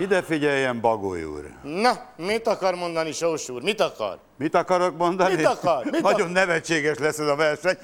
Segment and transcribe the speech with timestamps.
[0.00, 1.44] Ide figyeljen, Bagoly úr.
[1.62, 3.62] Na, mit akar mondani Sós úr?
[3.62, 4.18] Mit akar?
[4.38, 5.34] Mit akarok mondani?
[5.34, 5.84] Mit akar?
[5.90, 7.78] Mit Nagyon nevetséges lesz ez a verseny.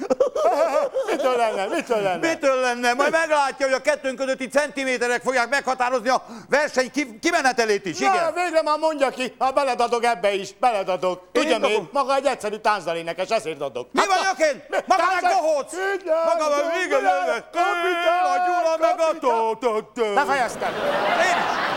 [1.11, 1.67] Mitől lenne?
[1.67, 2.29] Mitől lenne?
[2.29, 2.95] Mitől lenne?
[2.95, 8.07] Majd meglátja, hogy a kettőnk közötti centiméterek fogják meghatározni a verseny ki- kimenetelét is, Na,
[8.15, 8.35] igen?
[8.35, 11.23] végre már mondja ki, ha beledadok ebbe is, beledadok.
[11.33, 11.89] Tudja Én mi?
[11.93, 13.89] Maga egy egyszerű tánzalénekes, ezért adok.
[13.93, 14.63] Mi vagyok én?
[14.87, 15.73] Maga meg Tánzal- bohóc!
[16.05, 16.45] Maga
[16.85, 17.45] igen, igen, igen.
[17.53, 20.15] kapitán, A Gyula meg a tó.
[20.15, 20.73] Befejeztem.
[20.73, 21.73] Én is.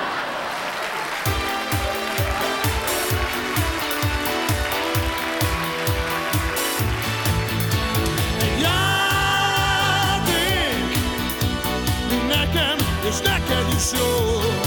[12.38, 12.78] Nekem
[13.10, 14.67] és neked is jó.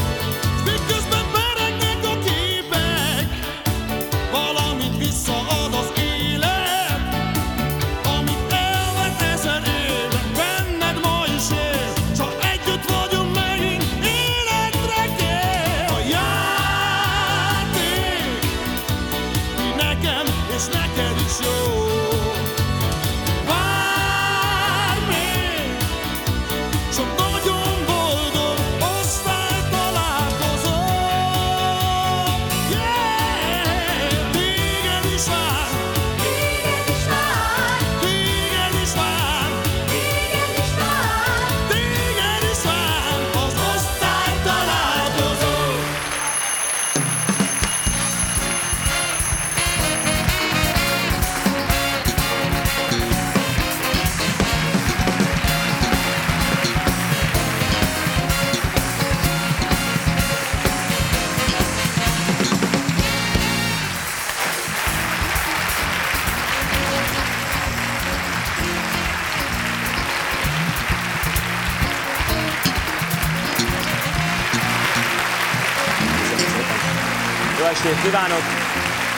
[77.91, 78.43] Estét kívánok!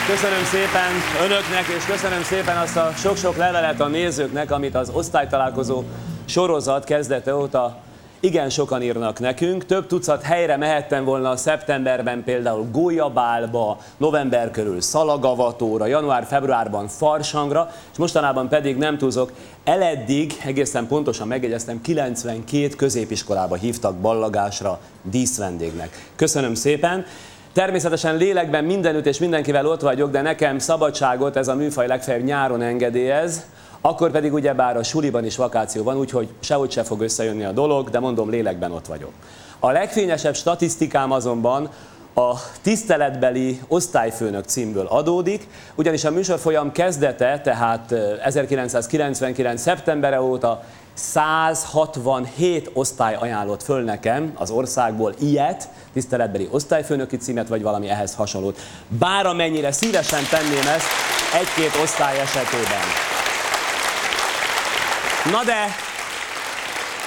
[0.06, 0.92] Köszönöm szépen
[1.24, 5.82] önöknek, és köszönöm szépen azt a sok-sok levelet a nézőknek, amit az osztálytalálkozó
[6.24, 7.76] sorozat kezdete óta
[8.20, 9.66] igen sokan írnak nekünk.
[9.66, 18.48] Több tucat helyre mehettem volna szeptemberben például Gólyabálba, november körül Szalagavatóra, január-februárban Farsangra, és mostanában
[18.48, 19.32] pedig nem túlzok,
[19.64, 26.10] eleddig egészen pontosan megjegyeztem, 92 középiskolába hívtak ballagásra díszvendégnek.
[26.16, 27.06] Köszönöm szépen!
[27.52, 32.62] Természetesen lélekben mindenütt és mindenkivel ott vagyok, de nekem szabadságot ez a műfaj legfeljebb nyáron
[32.62, 33.46] engedélyez,
[33.80, 37.90] akkor pedig ugyebár a suliban is vakáció van, úgyhogy sehogy se fog összejönni a dolog,
[37.90, 39.10] de mondom, lélekben ott vagyok.
[39.58, 41.68] A legfényesebb statisztikám azonban
[42.14, 49.60] a tiszteletbeli osztályfőnök címből adódik, ugyanis a műsorfolyam kezdete, tehát eh, 1999.
[49.60, 50.62] szeptembere óta
[50.94, 58.60] 167 osztály ajánlott föl nekem az országból ilyet, tiszteletbeli osztályfőnöki címet, vagy valami ehhez hasonlót.
[58.88, 60.86] Bár amennyire szívesen tenném ezt
[61.34, 62.84] egy-két osztály esetében.
[65.30, 65.66] Na de,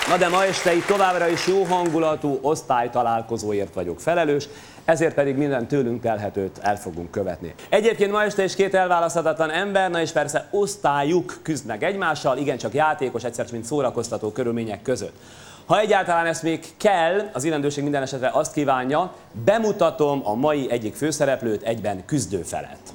[0.08, 4.48] na de ma este itt továbbra is jó hangulatú osztálytalálkozóért vagyok felelős,
[4.86, 7.54] ezért pedig minden tőlünk telhetőt el fogunk követni.
[7.70, 12.74] Egyébként ma este is két elválaszthatatlan ember, na és persze osztályuk küzd meg egymással, igencsak
[12.74, 15.16] játékos, egyszer mint szórakoztató körülmények között.
[15.66, 19.14] Ha egyáltalán ezt még kell, az illendőség minden esetre azt kívánja,
[19.46, 22.95] bemutatom a mai egyik főszereplőt egyben küzdő felet.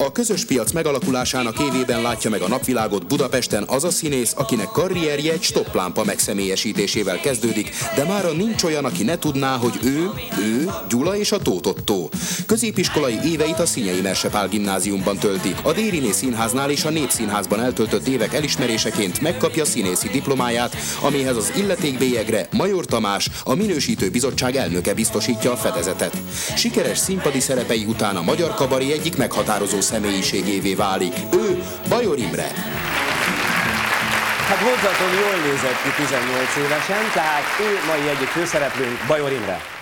[0.00, 5.32] A közös piac megalakulásának évében látja meg a napvilágot Budapesten az a színész, akinek karrierje
[5.32, 11.16] egy stopplámpa megszemélyesítésével kezdődik, de mára nincs olyan, aki ne tudná, hogy ő, ő, Gyula
[11.16, 12.10] és a Tótottó.
[12.46, 15.54] Középiskolai éveit a Színyei Mersepál gimnáziumban tölti.
[15.62, 22.48] A Dériné Színháznál és a Népszínházban eltöltött évek elismeréseként megkapja színészi diplomáját, amihez az illetékbélyegre
[22.52, 26.16] Major Tamás, a Minősítő Bizottság elnöke biztosítja a fedezetet.
[26.56, 31.14] Sikeres színpadi szerepei után a magyar kabaré egyik meghatározó személyiségévé válik.
[31.32, 32.50] Ő Bajor Imre.
[34.48, 39.77] Hát vonzaton jól nézett ki 18 évesen, tehát ő mai egyik főszereplőnk, Bajor Imre.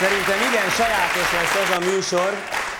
[0.00, 2.32] Szerintem igen sajátos lesz ez a műsor,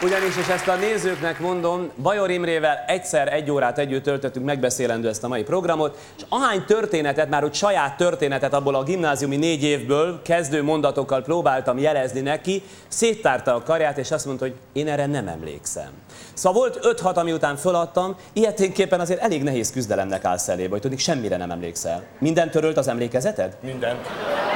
[0.03, 5.25] Ugyanis, és ezt a nézőknek mondom, Bajor Imrével egyszer egy órát együtt töltöttünk megbeszélendő ezt
[5.25, 10.23] a mai programot, és ahány történetet, már úgy saját történetet abból a gimnáziumi négy évből
[10.23, 15.29] kezdő mondatokkal próbáltam jelezni neki, széttárta a karját, és azt mondta, hogy én erre nem
[15.29, 15.91] emlékszem.
[16.35, 20.97] Szóval volt 5-6, ami után föladtam, ilyeténképpen azért elég nehéz küzdelemnek állsz elébe, hogy tudni,
[20.97, 22.03] semmire nem emlékszel.
[22.19, 23.57] Minden törölt az emlékezeted?
[23.63, 24.07] Mindent.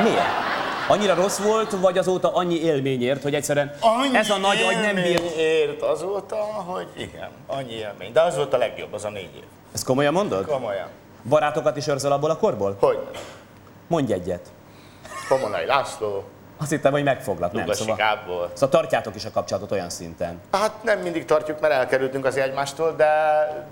[0.03, 0.62] Miért?
[0.89, 3.75] Annyira rossz volt, vagy azóta annyi élményért, hogy egyszerűen
[4.13, 5.21] ez a nagy agy nem bír.
[5.37, 8.13] ért azóta, hogy igen, annyi élmény.
[8.13, 9.43] De az volt a legjobb, az a négy év.
[9.75, 10.47] Ezt komolyan mondod?
[10.47, 10.87] Komolyan.
[11.29, 12.77] Barátokat is őrzel abból a korból?
[12.81, 12.99] Hogy?
[13.87, 14.49] Mondj egyet.
[15.29, 16.25] Komonai László,
[16.59, 17.73] Azt hittem, hogy megfoglak, nem?
[17.73, 18.51] Szóval, Gábor.
[18.53, 20.41] szóval tartjátok is a kapcsolatot olyan szinten.
[20.53, 23.09] Hát nem mindig tartjuk, mert elkerültünk az egymástól, de,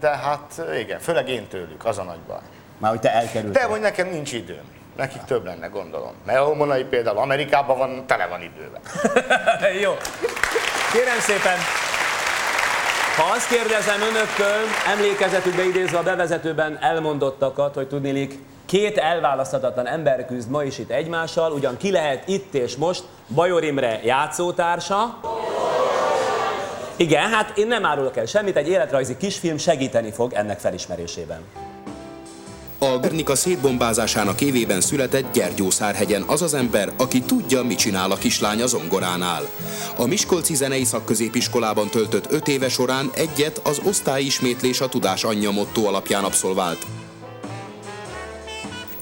[0.00, 2.38] de hát igen, főleg én tőlük, az a nagy baj.
[2.78, 3.62] Már hogy te elkerültél.
[3.62, 4.64] De hogy nekem nincs időm.
[4.96, 6.12] Nekik több lenne, gondolom.
[6.26, 8.81] Mert a például Amerikában van, tele van idővel.
[9.82, 9.96] Jó.
[10.92, 11.56] Kérem szépen,
[13.16, 20.50] ha azt kérdezem önöktől, emlékezetükbe idézve a bevezetőben elmondottakat, hogy tudnélik, két elválaszthatatlan ember küzd
[20.50, 23.02] ma is itt egymással, ugyan ki lehet itt és most
[23.34, 25.20] Bajor Imre játszótársa.
[26.96, 31.40] Igen, hát én nem árulok el semmit, egy életrajzi kisfilm segíteni fog ennek felismerésében.
[32.82, 38.62] A Gernika szétbombázásának évében született Gyergyószárhegyen az az ember, aki tudja, mit csinál a kislány
[38.62, 39.49] a zongoránál.
[39.97, 45.85] A Miskolci Zenei Szakközépiskolában töltött öt éve során egyet az osztályismétlés a tudás anyja motto
[45.85, 46.87] alapján abszolvált.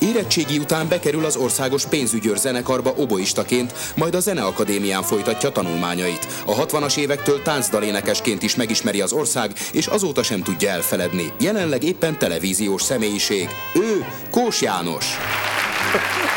[0.08, 6.26] Érettségi után bekerül az országos pénzügyőr zenekarba oboistaként, majd a Zeneakadémián folytatja tanulmányait.
[6.46, 11.32] A 60-as évektől táncdalénekesként is megismeri az ország, és azóta sem tudja elfeledni.
[11.40, 13.48] Jelenleg éppen televíziós személyiség.
[13.74, 15.06] Ő Kós János.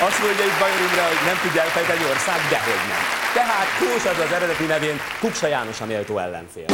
[0.07, 3.03] Azt mondja itt Bajor Imre, hogy nem tudja elfejteni ország, dehogy nem.
[3.33, 6.65] Tehát Kós az az eredeti nevén Kuksa János a méltó ellenfél.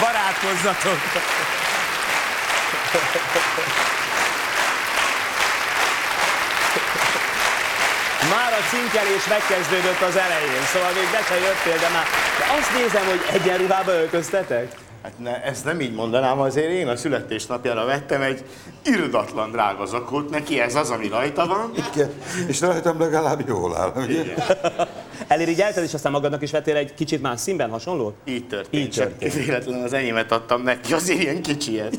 [0.00, 1.00] Barátkozzatok!
[8.30, 12.06] Már a cinkelés megkezdődött az elején, szóval még be se jöttél, de már
[12.38, 14.74] de azt nézem, hogy egyenruhába öltöztetek.
[15.02, 18.44] Hát ne, ezt nem így mondanám, azért én a születésnapjára vettem egy
[18.84, 21.72] irdatlan drága zakót, neki ez az, ami rajta van.
[21.92, 22.10] Igen.
[22.46, 24.34] És rajtam legalább jól áll, ugye?
[25.26, 28.14] Elirigyelted, és aztán magadnak is vettél egy kicsit más színben hasonló?
[28.24, 28.84] Így történt.
[28.84, 29.44] Így Csak történt.
[29.44, 31.92] véletlenül az enyémet adtam neki, azért ilyen kicsi ez.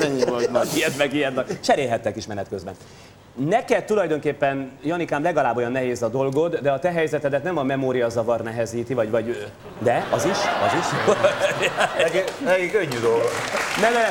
[0.00, 0.68] Ennyi volt nagy.
[0.76, 1.58] Ilyet meg ilyet.
[1.60, 2.74] Cserélhettek is menet közben.
[3.34, 8.40] Neked tulajdonképpen, Janikám, legalább olyan nehéz a dolgod, de a te helyzetedet nem a memóriazavar
[8.40, 9.46] nehezíti, vagy, vagy...
[9.78, 10.36] De, az is,
[10.66, 11.14] az is.
[12.04, 13.28] Neki, neki könnyű dolga.
[13.80, 14.02] Nem, nem,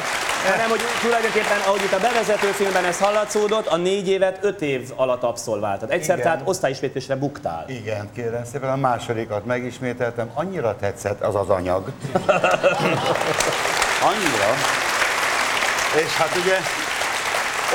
[0.51, 4.91] hanem, hogy tulajdonképpen, ahogy itt a bevezető filmben ez hallatszódott, a négy évet öt év
[4.95, 5.91] alatt abszolváltad.
[5.91, 6.31] Egyszer Igen.
[6.31, 7.65] tehát osztályismétlésre buktál.
[7.67, 11.83] Igen, kérem szépen, a másodikat megismételtem, annyira tetszett az az anyag.
[14.09, 14.51] Annyira.
[16.05, 16.57] És hát ugye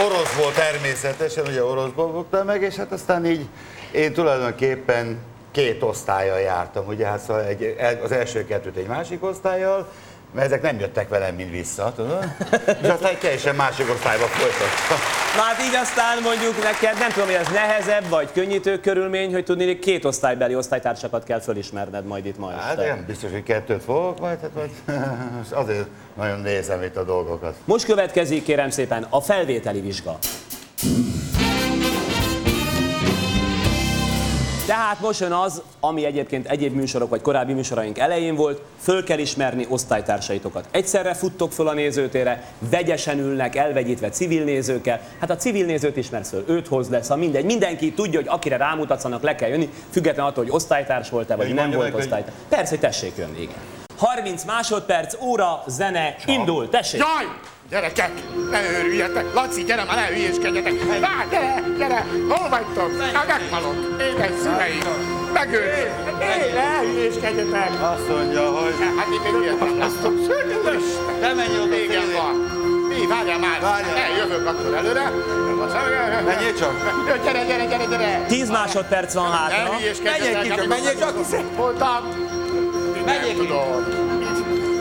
[0.06, 3.46] orosz volt természetesen, ugye oroszból buktam meg, és hát aztán így
[3.90, 5.18] én tulajdonképpen
[5.50, 7.44] két osztályjal jártam, ugye hát szóval
[8.02, 9.88] az első kettőt egy másik osztályjal,
[10.32, 12.24] mert ezek nem jöttek velem mind vissza, tudod?
[12.82, 14.98] És aztán egy teljesen másik osztályba folytattam.
[15.36, 19.44] Na hát így aztán mondjuk neked, nem tudom, hogy ez nehezebb vagy könnyítő körülmény, hogy
[19.44, 22.94] tudni, hogy két osztálybeli osztálytársakat kell fölismerned majd itt ma Hát este.
[22.94, 24.70] nem biztos, hogy kettőt fogok majd, hát majd
[25.50, 25.86] azért
[26.16, 27.54] nagyon nézem itt a dolgokat.
[27.64, 30.18] Most következik, kérem szépen, a felvételi vizsga.
[34.68, 39.18] Tehát most jön az, ami egyébként egyéb műsorok vagy korábbi műsoraink elején volt, föl kell
[39.18, 40.64] ismerni osztálytársaitokat.
[40.70, 45.00] Egyszerre futtok föl a nézőtérre, vegyesen ülnek, elvegyítve civil nézőkkel.
[45.20, 47.44] Hát a civil nézőt ismersz föl, őt hoz lesz, ha mindegy.
[47.44, 51.54] Mindenki tudja, hogy akire rámutatsz, annak le kell jönni, függetlenül attól, hogy osztálytárs volt-e, vagy
[51.54, 52.36] nem volt meg, hogy- osztálytárs.
[52.48, 53.56] Persze, hogy tessék jönni, igen.
[53.96, 57.00] 30 másodperc, óra, zene, indul, tessék!
[57.00, 57.24] Jaj!
[57.70, 58.12] Gyerekek,
[58.50, 59.34] ne őrüljetek!
[59.34, 60.72] Laci, gyere már, ne hülyéskedjetek!
[61.00, 62.06] Vár, gyere, gyere!
[62.28, 63.02] Hol vagytok?
[63.12, 64.00] Hát meghalok!
[64.00, 64.80] Édes szüleim!
[65.32, 65.72] Megőrült!
[66.20, 67.70] Én, ne hülyéskedjetek!
[67.82, 70.14] Azt mondja, hogy Hát itt még ilyet nem láttam.
[71.20, 72.16] te menj oda félre.
[72.16, 72.34] van.
[72.88, 73.60] Mi, várjál már!
[73.60, 73.94] Várjál.
[73.94, 75.12] Ne, jövök akkor előre.
[76.24, 76.74] Menjél csak.
[77.24, 78.24] Gyere, gyere, gyere, gyere!
[78.28, 79.74] 10 másodperc van Ne hátra.
[79.74, 80.32] hülyéskedjetek!
[80.32, 81.56] Menjél ki, hát menjél csak.
[81.56, 82.08] voltam!
[83.04, 83.48] Menjél ki!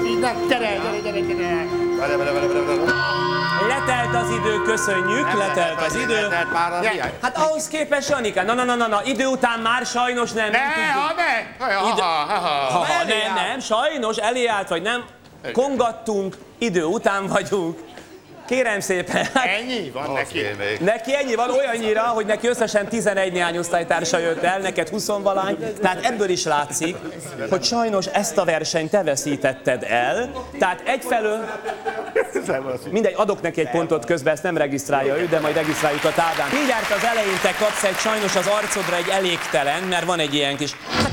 [0.10, 1.86] Így nem, gyere, gyere, gyere, gyere!
[1.98, 3.16] Várjál, várjál, várjál, várjál.
[3.68, 6.22] Letelt az idő, köszönjük, letelt az idő.
[6.22, 7.12] Letelt már az Ja.
[7.22, 10.52] Hát ahhoz képest, Janika, na, na, na, na, na, idő után már sajnos nem.
[10.52, 11.66] Ne, nem ha, ne!
[11.66, 12.48] Ha, ha, ha, ha.
[12.48, 15.04] Ha, ha, nem, nem, sajnos elé állt, vagy nem.
[15.54, 17.80] kongattunk, idő után vagyunk.
[18.48, 20.42] Kérem szépen, hát Ennyi van Azt neki?
[20.80, 25.58] neki ennyi van olyannyira, hogy neki összesen 11 néhány osztálytársa jött el, neked 20 valány,
[25.82, 26.96] tehát ebből is látszik,
[27.50, 31.46] hogy sajnos ezt a versenyt te veszítetted el, tehát egyfelől
[32.92, 36.50] Mindegy, adok neki egy pontot közben, ezt nem regisztrálja ő, de majd regisztráljuk a táblán.
[36.52, 40.58] Mindjárt az elején te kapsz egy sajnos az arcodra egy elégtelen, mert van egy ilyen
[40.58, 40.72] kis...
[40.90, 41.12] Hát,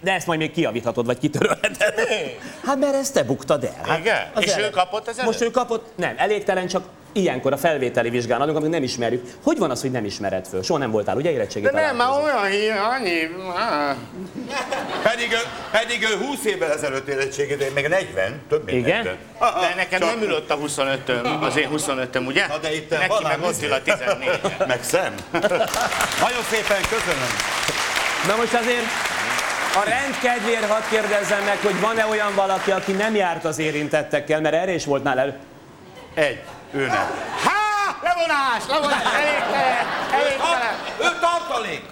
[0.00, 1.94] de ezt majd még kiavíthatod, vagy kitörölheted.
[2.66, 3.80] Hát mert ezt te buktad el.
[3.86, 4.30] Hát, Igen?
[4.34, 8.10] az És ő elej- kapott az Most ő kapott, nem, elégtelen csak ilyenkor a felvételi
[8.10, 9.24] vizsgán adunk, amit nem ismerjük.
[9.42, 10.62] Hogy van az, hogy nem ismered föl?
[10.62, 13.28] Soha nem voltál, ugye érettségi De nem, már olyan hír, annyi...
[15.02, 15.38] Pedig ő,
[15.70, 18.96] pedig ő 20 évvel ezelőtt érettségét, én még 40, több mint Igen?
[18.96, 19.16] 40.
[19.60, 22.46] De nekem nem ülött a 25-öm, az én 25-öm, ugye?
[22.46, 25.14] Na de itt Neki meg ott ül a 14 Meg szem.
[26.26, 27.30] Nagyon szépen köszönöm.
[28.26, 28.84] Na most azért
[29.80, 34.40] a rend kedvéért hadd kérdezzem meg, hogy van-e olyan valaki, aki nem járt az érintettekkel,
[34.40, 35.34] mert erre is volt nál elő.
[36.14, 36.42] Egy,
[36.72, 37.10] ő nem.
[37.44, 37.96] Há!
[38.02, 38.62] Levonás!
[38.68, 39.02] Levonás!
[39.14, 39.86] Elégtelen!
[40.12, 40.74] Elégtelen!
[40.98, 41.82] Ő tartalék!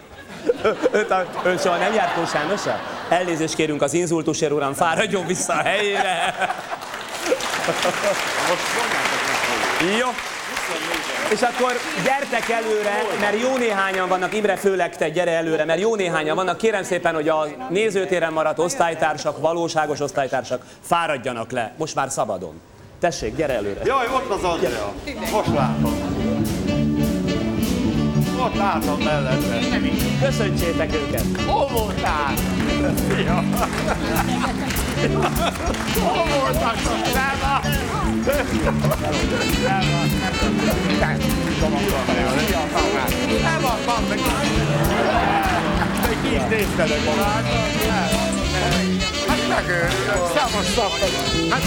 [0.92, 2.80] Őt, a, ő soha nem járt Kós Jánossal?
[3.08, 6.34] Elnézést kérünk az inzultusért, uram, fáradjon vissza a helyére.
[9.98, 10.08] Jó.
[11.32, 11.72] És akkor
[12.04, 16.58] gyertek előre, mert jó néhányan vannak, Imre főleg te gyere előre, mert jó néhányan vannak.
[16.58, 22.60] Kérem szépen, hogy a nézőtéren maradt osztálytársak, valóságos osztálytársak fáradjanak le, most már szabadon.
[23.00, 23.80] Tessék, gyere előre.
[23.84, 24.92] Jaj, ott az Andrea.
[25.32, 26.63] Most látom.
[28.44, 29.58] Ott látom mellette.
[30.22, 31.24] Köszöntsétek őket.
[31.46, 32.32] Hol voltál?
[36.00, 36.74] Hol voltál?
[37.12, 37.60] Száma!
[43.42, 44.18] Nem van, van meg.
[46.10, 47.16] Egy kis néztelek van.
[49.28, 51.10] Hát megőrülök, számos szapad.
[51.50, 51.62] Hát,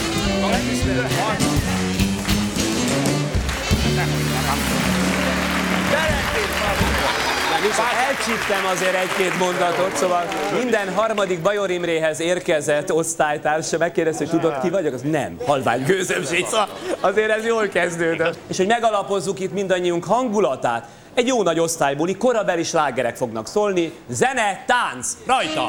[7.75, 10.23] Már elcsíptem azért egy-két mondatot, szóval
[10.61, 14.93] minden harmadik Bajor Imréhez érkezett osztálytársa megkérdezte, hogy tudod ki vagyok?
[14.93, 16.69] Az nem, halvány gőzömség, szóval
[16.99, 18.37] azért ez jól kezdődött.
[18.47, 24.63] És hogy megalapozzuk itt mindannyiunk hangulatát, egy jó nagy osztálybuli korabeli slágerek fognak szólni, zene,
[24.65, 25.65] tánc, rajta!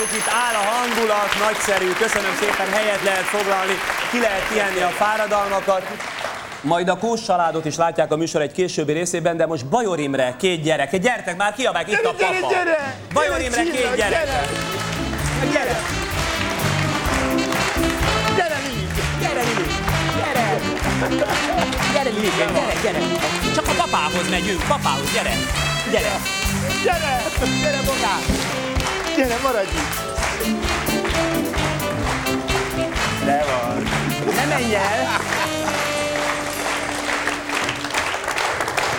[0.00, 3.74] Folytatjuk, itt áll a hangulat, nagyszerű, köszönöm szépen, helyet lehet foglalni,
[4.10, 5.82] ki lehet pihenni a fáradalmakat.
[6.60, 10.34] Majd a Kós családot is látják a műsor egy későbbi részében, de most Bajor Imre,
[10.38, 12.48] két gyerek, gyertek már, kiabálják, itt a papa.
[12.50, 12.94] gyere!
[13.12, 14.10] Bajor Imre, két gyerek.
[14.10, 14.48] Gyere!
[15.52, 15.78] Gyere!
[18.36, 18.86] Gyere, Lili!
[19.20, 19.66] Gyere, Lili!
[20.16, 20.58] Gyere!
[21.92, 22.98] Gyere, Lili, gyere, gyere!
[23.54, 25.34] Csak a papához megyünk, papához, gyere!
[25.90, 26.20] Gyere!
[26.84, 27.22] Gyere!
[27.62, 28.79] Gyere, Bogár!
[29.20, 29.94] Gyere, maradj itt!
[33.24, 33.82] De van.
[34.34, 35.20] Ne menj el!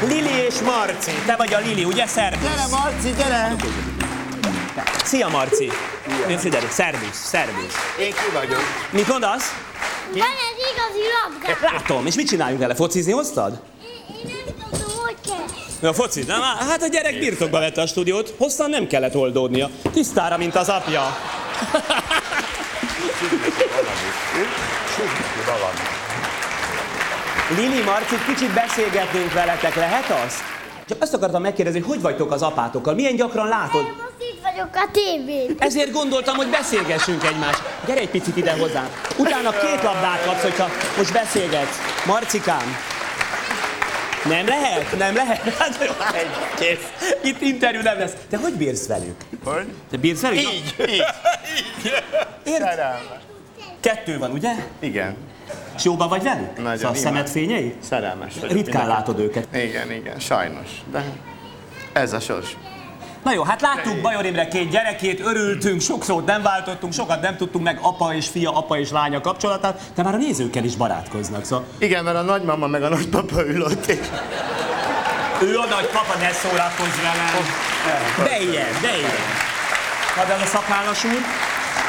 [0.07, 2.07] Lili és Marci, te vagy a Lili, ugye?
[2.07, 2.41] Szervusz!
[2.41, 3.55] Gyere, Marci, gyere!
[5.03, 5.71] Szia, Marci!
[6.29, 7.75] Én figyelj, szervusz, szervusz.
[7.99, 8.61] Én ki vagyok.
[8.91, 9.53] Mit mondasz?
[10.11, 11.67] van egy igazi labda.
[11.73, 12.75] Látom, és mit csináljunk vele?
[12.75, 13.61] Focizni hoztad?
[13.81, 14.40] Én hogy
[15.81, 16.41] Ja, focid, nem?
[16.41, 19.69] Hát a gyerek birtokba vette a stúdiót, hosszan nem kellett oldódnia.
[19.93, 21.17] Tisztára, mint az apja.
[27.55, 30.33] Lili, Marci, kicsit beszélgetnénk veletek, lehet az?
[30.87, 32.93] Csak azt akartam megkérdezni, hogy hogy vagytok az apátokkal?
[32.93, 33.83] Milyen gyakran látod?
[33.83, 35.55] Nem, most itt vagyok a tévén.
[35.57, 37.57] Ezért gondoltam, hogy beszélgessünk egymás.
[37.85, 38.89] Gyere egy picit ide hozzám.
[39.17, 41.77] Utána két labdát kapsz, hogyha most beszélgetsz.
[42.05, 42.77] Marcikám.
[44.25, 44.97] Nem lehet?
[44.97, 45.39] Nem lehet?
[45.59, 45.91] Hát jó,
[46.59, 47.13] kész.
[47.23, 48.11] Itt interjú nem lesz.
[48.29, 49.15] Te hogy bírsz velük?
[49.43, 49.73] Hogy?
[49.91, 50.39] Te bírsz velük?
[50.39, 51.03] Így, így.
[52.57, 53.19] Szerelme.
[53.79, 54.51] Kettő van, ugye?
[54.79, 55.15] Igen,
[55.75, 56.57] És jóban vagy velük?
[56.57, 57.75] Nagyon, Szóval a szemed fényei?
[57.79, 58.55] szerelmes vagyok.
[58.55, 59.47] Ritkán látod őket.
[59.55, 60.69] Igen, igen, sajnos.
[60.91, 61.03] De
[61.93, 62.57] ez a sors.
[63.23, 67.37] Na jó, hát láttuk Bajor Imre két gyerekét, örültünk, sok szót nem váltottunk, sokat nem
[67.37, 71.45] tudtunk meg apa és fia, apa és lánya kapcsolatát, de már a nézőkkel is barátkoznak,
[71.45, 73.97] szóval Igen, mert a nagymama meg a nagypapa ül ott, és
[75.41, 77.45] ő a nagypapa, ne szórakozz velem!
[78.23, 79.11] De ilyen, de ilyen.
[80.27, 81.21] De az a szakállas úr,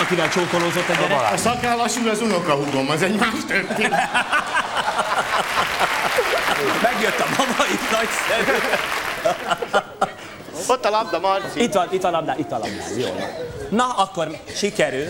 [0.01, 1.33] akivel csókolózott a gyerek.
[1.33, 4.09] A szakállas úr az unokahúgom, az egy más történet.
[6.83, 8.59] Megjött a mama, itt nagyszerű.
[10.69, 11.63] Ott a labda, Marci.
[11.63, 13.09] Itt van, itt a labdá, itt a labdá, jó.
[13.71, 15.09] Na, akkor sikerül.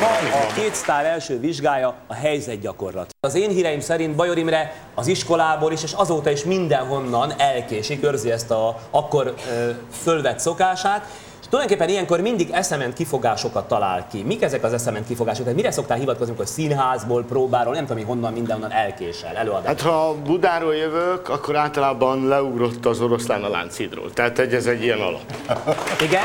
[0.00, 3.10] Ma a két sztár első vizsgája a helyzetgyakorlat.
[3.20, 8.30] Az én híreim szerint Bajor Imre az iskolából is, és azóta is mindenhonnan elkésik, őrzi
[8.30, 9.70] ezt a akkor ö,
[10.02, 11.06] fölvett szokását,
[11.52, 14.22] tulajdonképpen ilyenkor mindig eszement kifogásokat talál ki.
[14.22, 15.42] Mik ezek az eszement kifogások?
[15.42, 19.66] Tehát mire szoktál hivatkozni, amikor színházból, próbáról, nem tudom, hogy honnan mindenhonnan elkésel, előadás?
[19.66, 24.12] Hát ha Budáról jövök, akkor általában leugrott az oroszlán a Lánchídról.
[24.12, 25.20] Tehát egy- ez egy ilyen alap.
[26.06, 26.24] Igen,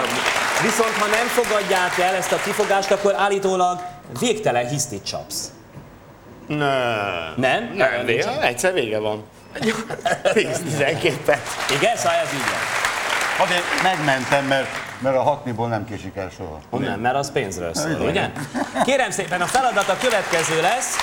[0.61, 3.79] viszont ha nem fogadják el ezt a kifogást, akkor állítólag
[4.19, 5.51] végtelen hisztit csapsz.
[6.47, 7.33] Nem.
[7.35, 7.71] Nem?
[7.75, 9.23] Nem, vége, egyszer vége van.
[9.63, 11.41] 10-12 perc.
[11.79, 13.45] Igen, szóval ez így van.
[13.47, 14.67] Azért megmentem, mert,
[14.99, 16.59] mert a hatniból nem késik el soha.
[16.79, 18.31] Nem, mert az pénzről szól, ugye?
[18.83, 20.95] Kérem szépen, a feladat a következő lesz.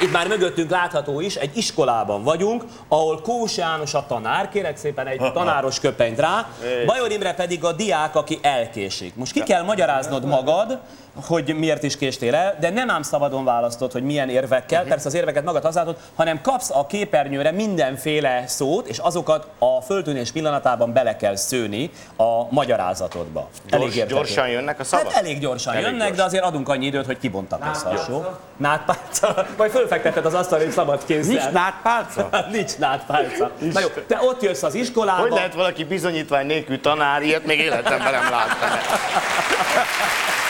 [0.00, 5.06] Itt már mögöttünk látható is, egy iskolában vagyunk, ahol Kós János a tanár, kérek szépen
[5.06, 6.46] egy tanáros köpenyt rá,
[6.86, 9.14] Bajor Imre pedig a diák, aki elkésik.
[9.14, 10.80] Most ki kell magyaráznod magad,
[11.26, 15.14] hogy miért is késtél el, de nem ám szabadon választod, hogy milyen érvekkel, persze az
[15.14, 21.16] érveket magad használod, hanem kapsz a képernyőre mindenféle szót, és azokat a föltűnés pillanatában bele
[21.16, 23.48] kell szőni a magyarázatodba.
[23.66, 24.14] Gyors, érthető.
[24.14, 25.12] gyorsan jönnek a szavak?
[25.12, 26.16] Hát elég gyorsan Elég jönnek, gyorsan.
[26.16, 28.24] de azért adunk annyi időt, hogy kibontakozhass, jó?
[28.56, 29.46] Nátpálca?
[29.58, 31.34] Majd fölfekteted az asztalra, hogy szabad kézzel.
[31.34, 32.28] Nincs nátpálca?
[32.52, 33.50] Nincs nátpálca.
[33.72, 35.20] Na jó, te ott jössz az iskolába.
[35.20, 38.68] Hogy lehet valaki bizonyítvány nélkül tanár, ilyet még életemben nem láttam.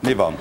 [0.00, 0.38] Mi van?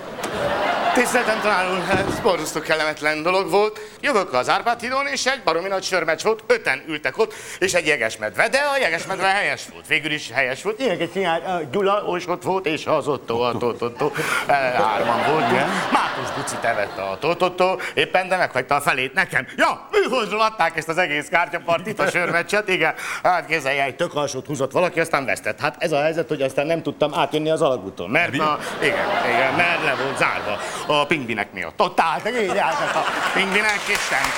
[0.94, 3.80] Tiszteltem tanár úr, ez borzasztó kellemetlen dolog volt.
[4.02, 7.88] Jövök az Árpád hídon, és egy baromi nagy sörmeccs volt, öten ültek ott, és egy
[7.88, 8.50] jegesmedve.
[8.50, 10.80] De a jegesmedve helyes volt, végül is helyes volt.
[10.80, 14.12] Ilyeneket csinált, a Gyula is ott volt, és az Otto, a Tototto.
[14.48, 15.66] Hárman voltunk.
[15.92, 19.48] Mátos Buci evette a Tototto, éppen de meghagyta a felét nekem.
[19.56, 22.94] Ja, műholdról adták ezt az egész kártyapartit, a sörmeccset, igen.
[23.24, 25.60] Hát kézzelje, egy tök alsót húzott valaki, aztán vesztett.
[25.60, 29.54] Hát ez a helyzet, hogy aztán nem tudtam átjönni az alagúton, mert a, igen, igen,
[29.54, 31.82] mert le volt zárva a pingvinek miatt.
[31.82, 33.80] Ott álltak, így álltak a pingvinek,
[34.10, 34.32] nem.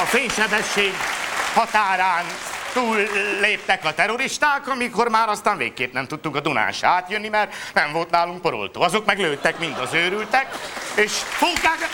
[0.00, 0.92] A fénysebesség
[1.54, 2.24] határán
[2.72, 2.96] túl
[3.40, 7.92] léptek a terroristák, amikor már aztán végképp nem tudtunk a Dunán se átjönni, mert nem
[7.92, 8.82] volt nálunk poroltó.
[8.82, 10.46] Azok meglőttek, mind az őrültek,
[10.94, 11.88] és fókák...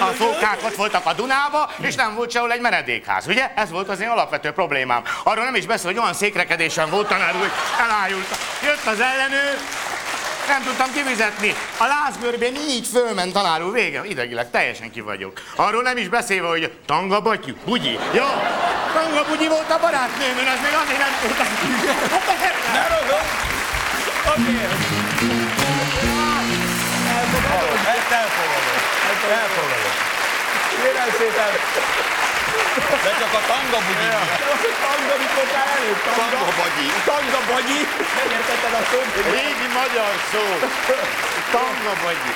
[0.00, 3.52] A fókák ott voltak a Dunába, és nem volt sehol egy menedékház, ugye?
[3.54, 5.02] Ez volt az én alapvető problémám.
[5.22, 8.38] Arról nem is beszél, hogy olyan székrekedésen volt tanár hogy elájult.
[8.62, 9.58] Jött az ellenőr,
[10.50, 11.54] nem tudtam kivizetni.
[11.78, 15.32] A lázgörbén így fölment tanár úr, vége, idegileg teljesen ki vagyok.
[15.56, 17.98] Arról nem is beszélve, hogy tanga batyú, bugyi.
[18.12, 18.28] Jó,
[18.94, 21.46] tanga bugyi volt a barátnőm, én az még azért nem tudtam.
[22.72, 23.26] Ne rogod!
[27.96, 28.78] Ezt elfogadom.
[29.10, 29.94] Ezt elfogadom.
[30.82, 31.52] Kérem szépen,
[33.04, 34.08] De csak a tanga bugyi.
[34.84, 36.20] tanga, mikor már elég tanga.
[36.20, 36.86] Tanga bagyi.
[37.10, 37.80] Tanga bagyi,
[38.18, 39.08] nem értetted a szót?
[39.36, 40.44] Régi magyar szó.
[41.54, 42.32] Tanga bagyi.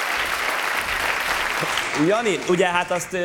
[2.08, 3.16] Jani, ugye hát azt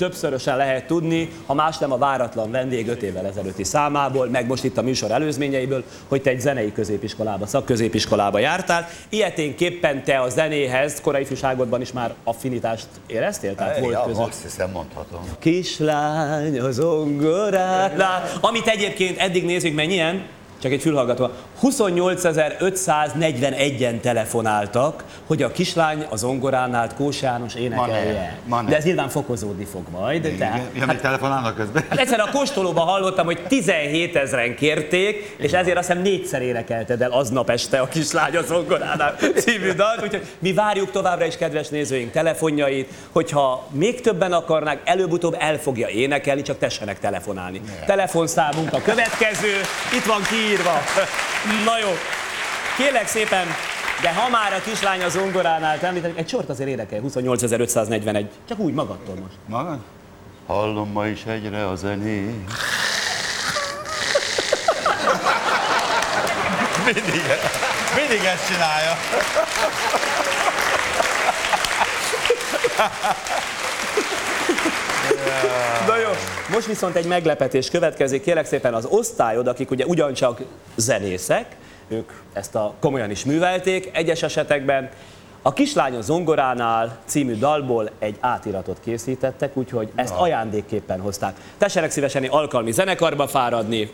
[0.00, 4.64] többszörösen lehet tudni, ha más nem a váratlan vendég 5 évvel ezelőtti számából, meg most
[4.64, 8.88] itt a műsor előzményeiből, hogy te egy zenei középiskolába, szakközépiskolába jártál.
[9.08, 13.54] Ilyeténképpen te a zenéhez korai ifjúságodban is már affinitást éreztél?
[13.54, 14.26] Tehát volt Ja, között.
[14.28, 15.20] azt hiszem mondhatom.
[15.38, 18.22] Kislány az zongoránál.
[18.40, 20.22] Amit egyébként eddig nézzük, mennyien?
[20.62, 21.30] Csak egy fülhallgató.
[21.62, 28.38] 28.541-en telefonáltak, hogy a kislány az zongoránál Kós János énekelje.
[28.68, 30.34] De ez nyilván fokozódni fog majd.
[30.38, 31.84] Tehát, Ja, még telefonálnak közben?
[31.88, 37.02] Hát egyszer a kóstolóban hallottam, hogy 17 ezeren kérték, és ezért azt hiszem négyszer énekelted
[37.02, 40.02] el aznap este a kislány a zongoránál című dalt.
[40.02, 45.88] Úgyhogy mi várjuk továbbra is, kedves nézőink, telefonjait, hogyha még többen akarnák, előbb-utóbb el fogja
[45.88, 47.60] énekelni, csak tessenek telefonálni.
[47.86, 49.60] Telefonszámunk a következő,
[49.96, 50.82] itt van kiírva.
[51.66, 51.88] Na jó,
[52.76, 53.46] kérlek szépen,
[54.02, 58.26] de ha már a kislány a zongoránál te említenek, egy sort azért énekel, 28.541.
[58.48, 59.34] Csak úgy magadtól most.
[59.46, 59.78] Magad?
[60.46, 62.50] Hallom ma is egyre a zenét.
[66.84, 67.22] Mindig,
[67.96, 68.98] mindig ezt csinálja.
[75.88, 76.08] Na jó,
[76.52, 78.22] most viszont egy meglepetés következik.
[78.22, 80.40] Kérlek szépen az osztályod, akik ugye ugyancsak
[80.76, 81.56] zenészek,
[81.88, 84.90] ők ezt a komolyan is művelték egyes esetekben.
[85.42, 91.36] A Kislány a zongoránál című dalból egy átiratot készítettek, úgyhogy ezt ajándékképpen hozták.
[91.58, 93.90] Tessenek szívesen alkalmi zenekarba fáradni,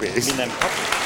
[0.00, 0.99] Minden kap.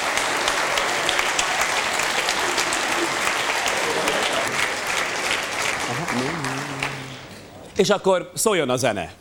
[7.77, 9.13] És akkor szóljon a zene.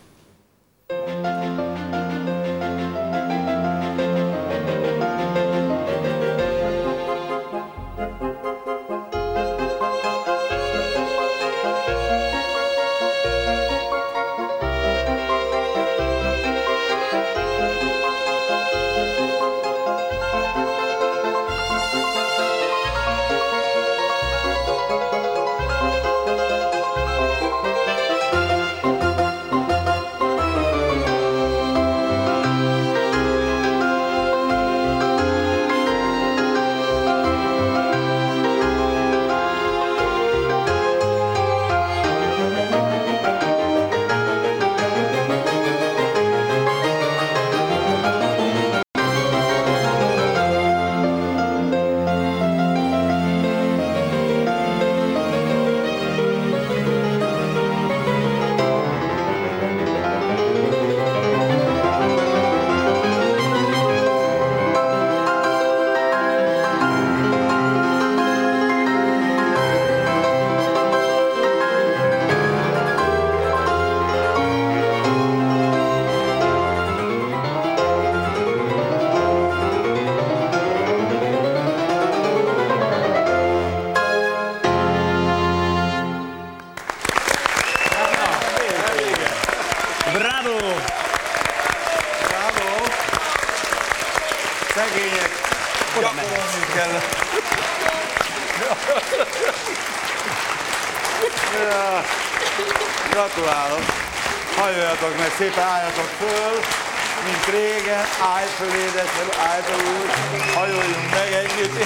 [108.23, 110.09] Régen, állj föl édesem, föl úr,
[110.53, 111.77] hajoljunk meg együtt.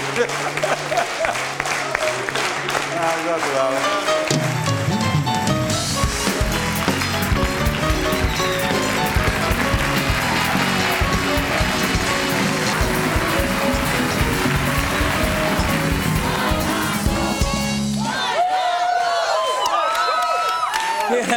[2.95, 4.15] Hát, gratulálok!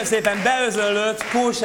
[0.01, 1.63] Kérem szépen beözöllött Kós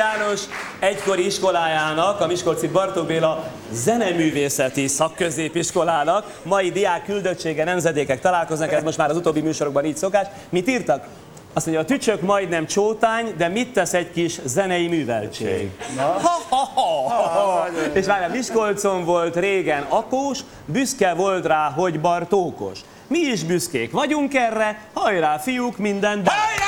[0.85, 8.97] egykori iskolájának, a Miskolci Bartók Béla zeneművészeti szakközépiskolának mai diák küldöttsége, nemzedékek találkoznak, ez most
[8.97, 10.27] már az utóbbi műsorokban így szokás.
[10.49, 11.07] Mit írtak?
[11.53, 15.71] Azt mondja, a tücsök majdnem csótány, de mit tesz egy kis zenei műveltség?
[15.97, 17.67] Ha, ha, ha, ha.
[17.93, 22.79] És várjál, Miskolcon volt régen Akós, büszke volt rá, hogy Bartókos.
[23.07, 26.31] Mi is büszkék vagyunk erre, hajrá fiúk, minden be!
[26.31, 26.64] Na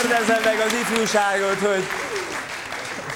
[0.00, 1.84] kérdezzem meg az ifjúságot, hogy,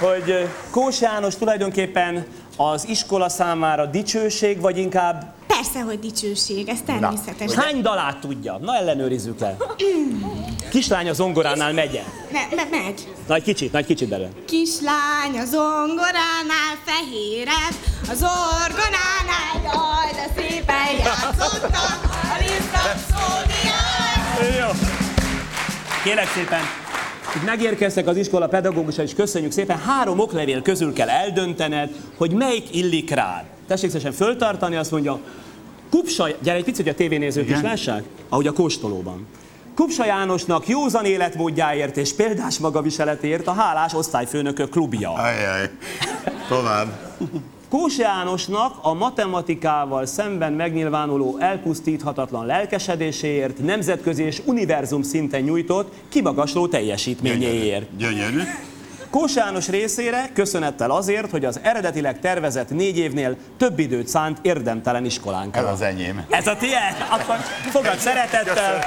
[0.00, 7.52] hogy Kós János tulajdonképpen az iskola számára dicsőség, vagy inkább Persze, hogy dicsőség, ez természetes.
[7.54, 8.58] hány dalát tudja?
[8.62, 9.56] Na ellenőrizzük le.
[10.70, 12.02] Kislány a zongoránál megye.
[12.32, 13.08] Me- me- megy.
[13.28, 14.28] Na egy kicsit, na egy kicsit belőle.
[14.46, 17.74] Kislány a zongoránál fehérebb,
[18.10, 24.54] az orgonánál jaj, de szépen játszottak, a lisztak szólni jár.
[24.60, 24.97] Jó.
[26.04, 26.60] Kérek szépen,
[27.36, 29.78] itt megérkeztek az iskola pedagógusa, és köszönjük szépen.
[29.78, 33.44] Három oklevél közül kell eldöntened, hogy melyik illik rád.
[33.66, 35.20] Tessék szépen föltartani, azt mondja,
[35.90, 39.26] Kupsa, gyere egy picit, hogy a tévénézők is lássák, ahogy a kóstolóban.
[39.74, 45.12] Kupsa Jánosnak józan életmódjáért és példás magaviseletért a hálás osztályfőnökök klubja.
[45.12, 45.70] Ajjaj,
[46.48, 46.88] tovább.
[47.70, 57.96] Kós Jánosnak a matematikával szemben megnyilvánuló elpusztíthatatlan lelkesedéséért nemzetközi és univerzum szinten nyújtott kimagasló teljesítményéért.
[57.96, 58.42] Gyönyörű.
[59.10, 65.04] Kós János részére köszönettel azért, hogy az eredetileg tervezett négy évnél több időt szánt érdemtelen
[65.04, 65.68] Ez iskolánkra.
[65.68, 66.24] az enyém.
[66.30, 67.06] Ez a tiéd?
[67.10, 67.36] Akkor
[67.70, 68.78] fogad szeretettel.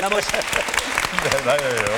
[0.00, 0.30] Na most,
[1.22, 1.94] De nagyon jó.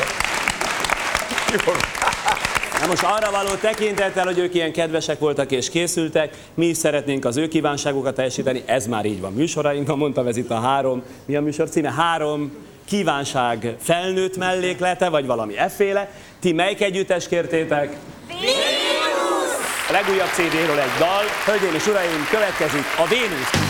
[2.81, 7.25] Na most arra való tekintettel, hogy ők ilyen kedvesek voltak és készültek, mi is szeretnénk
[7.25, 11.37] az ő kívánságokat teljesíteni, ez már így van műsorainkban, mondtam, ez itt a három, mi
[11.37, 11.93] a műsor címe?
[11.93, 12.53] Három
[12.85, 16.11] kívánság felnőtt melléklete, vagy valami efféle.
[16.40, 17.97] Ti melyik együttes kértétek?
[19.88, 21.25] A legújabb CD-ről egy dal.
[21.47, 23.69] Hölgyeim és uraim, következik a Vénusz.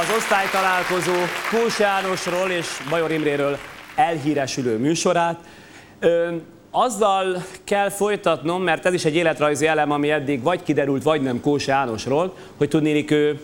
[0.00, 1.12] Az osztálytalálkozó
[1.50, 3.58] Kós Jánosról és Bajor Imréről
[3.94, 5.38] elhíresülő műsorát.
[5.98, 6.34] Ö,
[6.70, 11.40] azzal kell folytatnom, mert ez is egy életrajzi elem, ami eddig vagy kiderült, vagy nem
[11.40, 13.40] Kós Jánosról, hogy tudnélik ő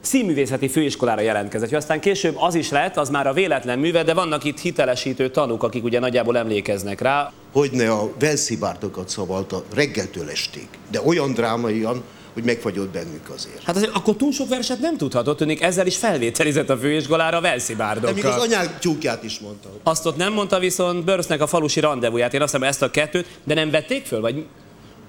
[0.00, 1.68] színművészeti főiskolára jelentkezett.
[1.68, 5.30] Hogy aztán később az is lett, az már a véletlen műve, de vannak itt hitelesítő
[5.30, 7.32] tanúk, akik ugye nagyjából emlékeznek rá.
[7.52, 12.02] Hogyne a velszibárdokat szavalta reggeltől estig, de olyan drámaian,
[12.36, 13.62] hogy megfagyott bennük azért.
[13.62, 18.12] Hát azért akkor túl sok verset nem tudhatott, tűnik ezzel is felvételizett a főiskolára De
[18.12, 19.68] még az anyák tyúkját is mondta.
[19.82, 22.34] Azt ott nem mondta viszont Börsznek a falusi rendezvúját.
[22.34, 24.46] Én azt hiszem ezt a kettőt, de nem vették föl, vagy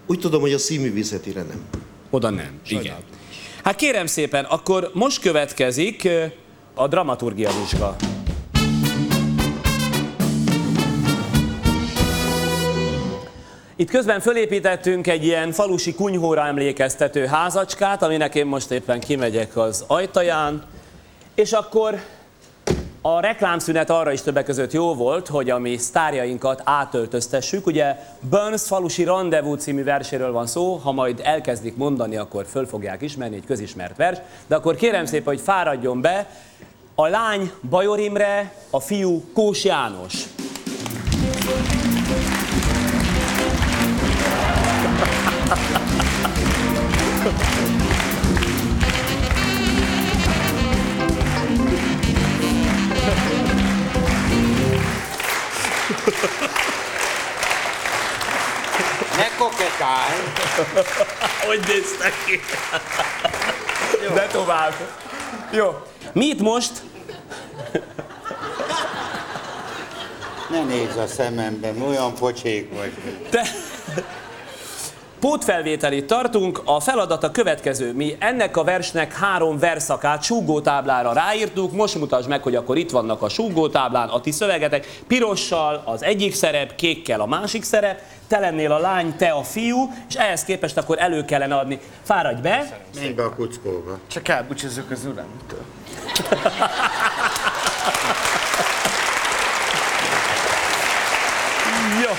[0.05, 1.61] Úgy tudom, hogy a színművészetire nem.
[2.09, 2.59] oda nem.
[2.67, 2.95] Igen.
[3.63, 6.09] Hát kérem szépen, akkor most következik
[6.73, 7.95] a dramaturgia vizsga.
[13.79, 19.83] Itt közben fölépítettünk egy ilyen falusi kunyhóra emlékeztető házacskát, aminek én most éppen kimegyek az
[19.87, 20.63] ajtaján,
[21.35, 21.99] és akkor
[23.01, 27.65] a reklámszünet arra is többek között jó volt, hogy a mi sztárjainkat átöltöztessük.
[27.65, 27.95] Ugye
[28.29, 33.35] Burns falusi rendezvú című verséről van szó, ha majd elkezdik mondani, akkor föl fogják ismerni,
[33.35, 34.17] egy közismert vers.
[34.47, 36.29] De akkor kérem szépen, hogy fáradjon be
[36.95, 40.26] a lány Bajor Imre, a fiú Kós János.
[45.47, 45.53] Ne
[59.37, 60.19] koketálj!
[61.45, 62.39] Hogy néztek ki?
[64.13, 64.73] De tovább.
[65.51, 65.81] Jó.
[66.13, 66.71] Mi itt most?
[70.49, 72.91] Ne nézz a szememben, olyan pocsék vagy.
[73.29, 73.41] Te...
[75.19, 77.93] Pótfelvételit tartunk, a feladat a következő.
[77.93, 83.21] Mi ennek a versnek három verszakát súgótáblára ráírtuk, most mutasd meg, hogy akkor itt vannak
[83.21, 88.71] a súgótáblán a ti szövegetek, pirossal az egyik szerep, kékkel a másik szerep, te lennél
[88.71, 91.79] a lány, te a fiú, és ehhez képest akkor elő kellene adni.
[92.03, 93.97] Fáradj be, Menj be a kuckóba.
[94.07, 95.65] Csak elbúcsúzzuk az uramtól.
[102.03, 102.11] Jó.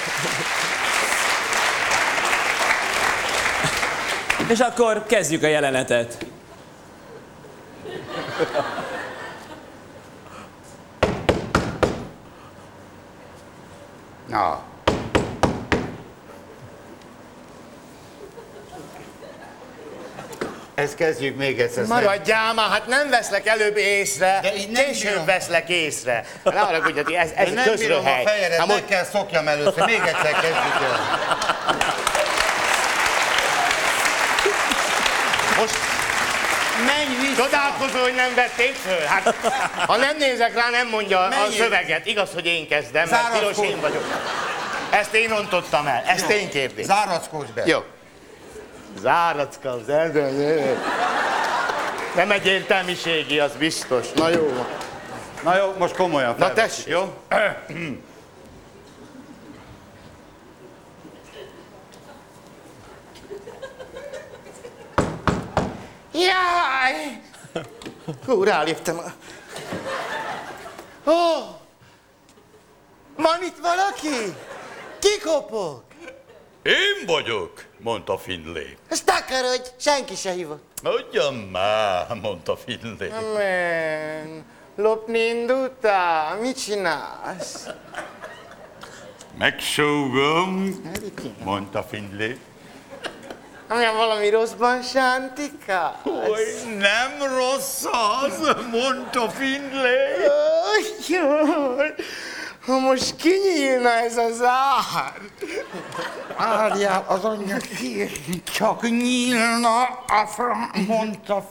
[4.48, 6.16] És akkor kezdjük a jelenetet.
[14.28, 14.62] Na.
[20.74, 21.84] Ezt kezdjük még egyszer.
[21.84, 25.24] Maradjál már, hát nem veszlek előbb észre, De így nem később bírom.
[25.26, 26.24] veszlek észre.
[26.44, 28.24] Ne arra, hogy ez, ez Én nem bírom a közröhely.
[28.24, 29.84] fejedet, Hát meg most- kell szokjam először.
[29.84, 30.98] Még egyszer kezdjük el.
[36.86, 37.42] Menj vissza!
[37.42, 39.04] Csodálkozó, hogy nem vették föl.
[39.06, 39.34] Hát,
[39.86, 41.62] ha nem nézek rá, nem mondja a Menjél.
[41.62, 42.06] szöveget.
[42.06, 44.04] Igaz, hogy én kezdem, mert piros én vagyok.
[44.90, 46.84] Ezt én ontottam el, ezt én kérdés.
[46.84, 47.62] Zárackodj be!
[47.66, 47.84] Jó.
[49.88, 50.76] Erdő.
[52.14, 54.06] Nem egy értelmiségi, az biztos.
[54.14, 54.66] Na jó.
[55.42, 56.86] Na jó, most komolyan Na tessék.
[56.86, 57.14] jó?
[66.18, 67.20] Jaj!
[68.26, 68.96] Hú, ráléptem.
[71.06, 71.12] Ó!
[73.16, 74.34] Van itt valaki?
[74.98, 75.82] Ki kopog?
[76.62, 78.76] Én vagyok, mondta Finlay.
[78.88, 80.62] Ezt takarodj, senki se hívott.
[80.82, 83.08] Ugyan már, mondta Finlay.
[83.10, 84.44] Amen.
[84.76, 86.36] Lopni indultál?
[86.40, 87.66] Mit csinálsz?
[89.38, 90.82] Megsógom,
[91.44, 92.38] mondta Finlay.
[93.70, 96.00] Olyan valami rosszban sántikál?
[96.02, 99.96] Hogy nem rossz az, mondta Finlay.
[101.08, 101.94] Jaj,
[102.66, 105.12] ha most kinyílna ez a zár.
[106.38, 108.10] Várjál, az anyja ki,
[108.44, 110.54] csak nyílna a fra,
[110.86, 111.44] mondta.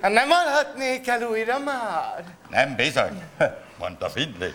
[0.00, 2.24] Hát nem alhatnék el újra már?
[2.50, 3.22] Nem bizony,
[3.78, 4.54] mondta Finlay.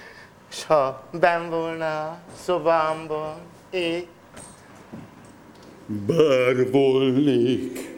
[0.52, 3.36] S ha ben volna szobámban,
[3.70, 4.08] én
[5.88, 7.90] Bár volnék,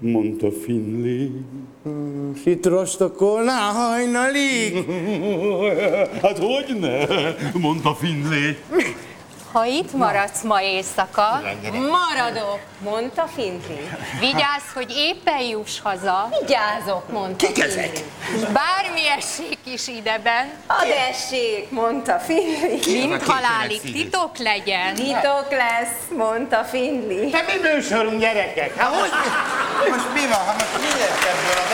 [0.00, 1.30] mondta Finlay.
[2.44, 4.74] itt rostokolná hajnalig.
[6.22, 7.06] Hát hogy ne,
[7.60, 8.56] mondta Finlay.
[9.52, 13.90] Ha itt maradsz ma éjszaka, maradok, mondta Findlay.
[14.20, 16.28] Vigyázz, hogy éppen juss haza.
[16.40, 17.90] Vigyázok, mondta Kik ezek?
[18.52, 20.50] Bármi essék is ideben.
[20.66, 23.06] Ad essék, mondta Findlay.
[23.06, 24.94] Mint halálig titok legyen.
[24.94, 27.30] Titok lesz, mondta Findlay.
[27.30, 28.76] Te mi műsorunk gyerekek?
[28.76, 29.10] Hát hogy?
[29.90, 31.68] Most mi van, ha most mi lesz ebből a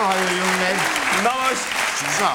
[0.00, 0.76] Arra hajoljunk meg.
[1.22, 1.64] Na most
[2.18, 2.32] Zsa.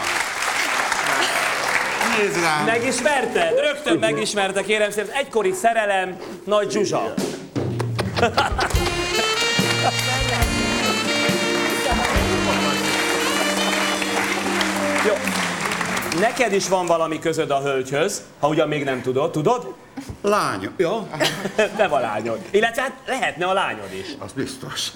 [2.17, 2.65] Nézd rám.
[2.65, 3.59] megismerted?
[3.59, 5.15] Rögtön megismerte, kérem szépen.
[5.15, 7.13] Egykori szerelem, Nagy Zsuzsa.
[15.05, 15.13] Jó.
[16.19, 19.31] Neked is van valami közöd a hölgyhöz, ha ugyan még nem tudod.
[19.31, 19.73] Tudod?
[20.21, 20.69] Lány.
[20.77, 21.07] Ja,
[21.77, 22.39] Nem a lányod.
[22.51, 24.07] Illetve hát lehetne a lányod is.
[24.19, 24.91] az biztos.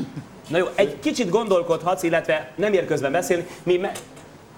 [0.49, 3.47] Na jó, egy kicsit gondolkodhatsz, illetve nem ér közben beszélni.
[3.63, 3.91] Mi me...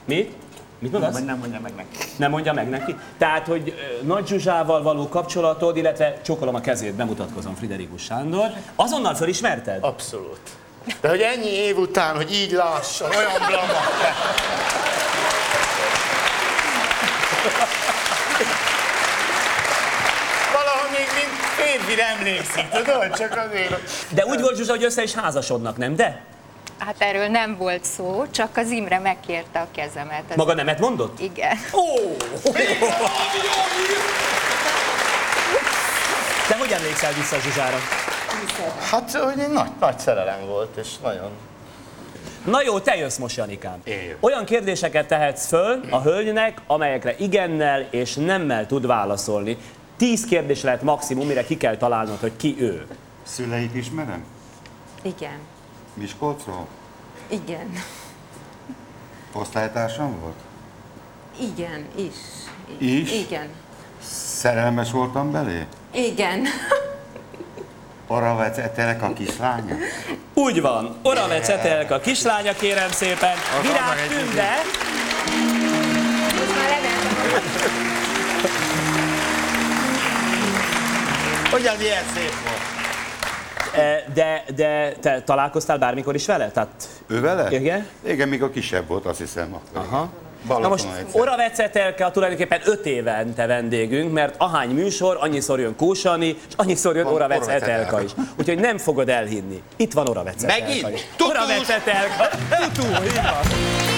[0.05, 0.31] Mit?
[0.79, 1.19] Mit mondasz?
[1.23, 1.97] Nem mondja meg neki.
[2.15, 2.95] Nem mondja meg neki?
[3.17, 8.49] Tehát, hogy Nagy Zsuzsával való kapcsolatod, illetve csókolom a kezét, bemutatkozom Friderikus Sándor.
[8.75, 9.83] Azonnal fölismerted?
[9.83, 10.39] Abszolút.
[11.01, 13.79] De hogy ennyi év után, hogy így lassan, olyan blama.
[20.53, 23.17] Valahogy még mint férfire emlékszik, tudod?
[23.17, 23.81] Csak azért.
[24.09, 25.95] De úgy volt Zsuzsa, hogy össze is házasodnak, nem?
[25.95, 26.21] De?
[26.77, 30.23] Hát erről nem volt szó, csak az Imre megkérte a kezemet.
[30.29, 31.19] Ez- Maga nemet mondott?
[31.19, 31.57] Igen.
[31.73, 32.15] Ó!
[36.47, 37.77] Te hogy emlékszel vissza Zsuzsára?
[38.89, 41.29] Hát, hogy egy nagy, nagy szerelem volt, és nagyon...
[42.45, 43.81] Na jó, te jössz most, Janikám.
[43.83, 44.17] Én jövök.
[44.19, 49.57] Olyan kérdéseket tehetsz föl a hölgynek, amelyekre igennel és nemmel tud válaszolni.
[50.01, 52.85] Tíz kérdés lehet maximum, mire ki kell találnod, hogy ki ő.
[53.23, 54.23] Szüleit ismerem?
[55.01, 55.39] Igen.
[55.93, 56.67] Miskolcról?
[57.27, 57.71] Igen.
[59.33, 60.35] Osztálytársam volt?
[61.39, 62.13] Igen, is.
[62.77, 63.11] Is?
[63.11, 63.47] Igen.
[64.37, 65.65] Szerelmes voltam belé?
[65.93, 66.45] Igen.
[68.07, 69.75] Oravec etelek a kislánya?
[70.33, 74.51] Úgy van, Oravec Etelka kislánya, kérem szépen, Virág Tünde,
[76.37, 76.90] Most már
[81.51, 82.59] Hogyan ilyen szép volt?
[83.75, 86.49] Eh, de, de te találkoztál bármikor is vele?
[86.51, 86.69] Tehát,
[87.07, 87.47] Ő vele?
[87.51, 87.87] Igen?
[88.05, 89.53] Igen, mikor kisebb volt, azt hiszem.
[89.53, 89.85] Akkor.
[89.87, 89.99] Aha.
[89.99, 91.21] Na Balatonon most egyszer.
[91.21, 97.03] Oravec Etelka tulajdonképpen öt évente vendégünk, mert ahány műsor, annyiszor jön Kósani, és annyiszor jön
[97.03, 98.01] Van Oravec Oravec Etelka Etelka.
[98.03, 98.11] is.
[98.39, 99.61] Úgyhogy nem fogod elhinni.
[99.75, 100.89] Itt van Oravec Etelka Megint?
[100.93, 101.01] is.
[101.15, 101.31] Tutus!
[101.31, 102.27] Oravec Etelka.
[102.73, 103.90] Tutu, így van.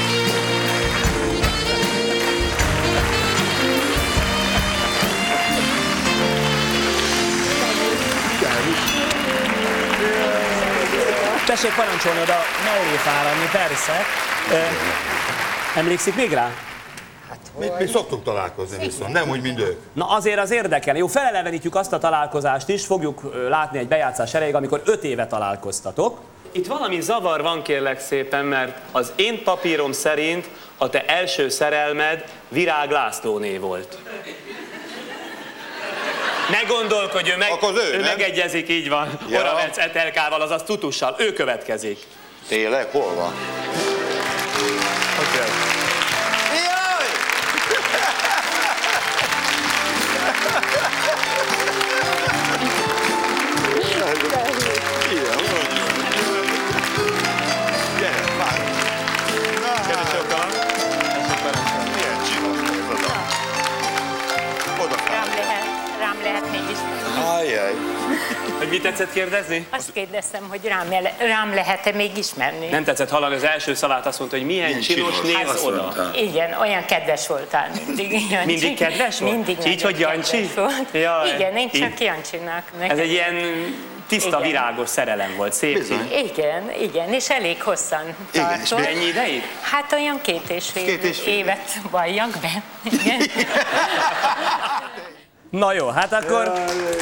[11.54, 14.02] Tessék parancsolni oda mellé fáradni, persze.
[15.76, 16.50] Emlékszik még rá?
[17.60, 19.80] Mi, mi szoktunk találkozni viszont, nem úgy, mint ők.
[19.94, 20.98] Na azért az érdekel.
[20.98, 26.20] Jó, felelevenítjük azt a találkozást is, fogjuk látni egy bejátszás erejéig, amikor öt éve találkoztatok.
[26.52, 32.24] Itt valami zavar van kérlek szépen, mert az én papírom szerint a te első szerelmed
[32.50, 33.98] Virág Lászlóné volt.
[36.54, 38.06] Ne gondolkodj, ő, meg, Akkor az ő, ő nem?
[38.06, 39.20] megegyezik, így van.
[39.30, 39.40] Ja.
[39.40, 41.16] Oravec Etelkával, azaz Tutussal.
[41.20, 42.00] Ő következik.
[42.48, 42.88] Tényleg?
[42.92, 43.34] Hol van?
[45.20, 45.63] Okay.
[68.84, 69.68] Tetszett kérdezni?
[69.70, 72.68] Azt kérdeztem, hogy rám, ele- rám lehet-e még ismerni?
[72.68, 75.82] Nem tetszett hallani az első szavát, azt mondta, hogy milyen, Milyen csinos, néz oda.
[75.82, 76.12] mondta.
[76.16, 78.12] Igen, olyan kedves voltál mindig.
[78.32, 78.46] Jancsi.
[78.46, 79.34] Mindig kedves volt?
[79.34, 80.50] Mindig Így, hogy Jancsi?
[80.92, 81.30] Jaj.
[81.36, 82.02] Igen, én csak Így.
[82.02, 82.64] Jancsinak.
[82.80, 83.36] Ez egy ilyen
[84.08, 84.42] tiszta, Igen.
[84.42, 85.78] virágos szerelem volt, szép.
[85.78, 86.12] Bizony.
[86.26, 88.88] Igen, igen, és elég hosszan Igen, és tartott.
[88.88, 89.42] Ennyi ideig?
[89.62, 91.34] Hát olyan két és fél, Két és fél.
[91.34, 92.62] évet valljak be.
[93.02, 93.22] Igen.
[95.60, 96.52] Na jó, hát akkor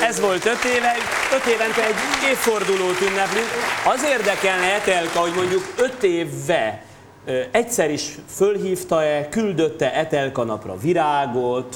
[0.02, 0.94] ez volt öt éve,
[1.36, 3.48] öt évente egy évfordulót ünneplünk.
[3.86, 6.84] Az érdekelne Etelka, hogy mondjuk öt évve
[7.52, 11.76] egyszer is fölhívta-e, küldötte Etelka napra virágot,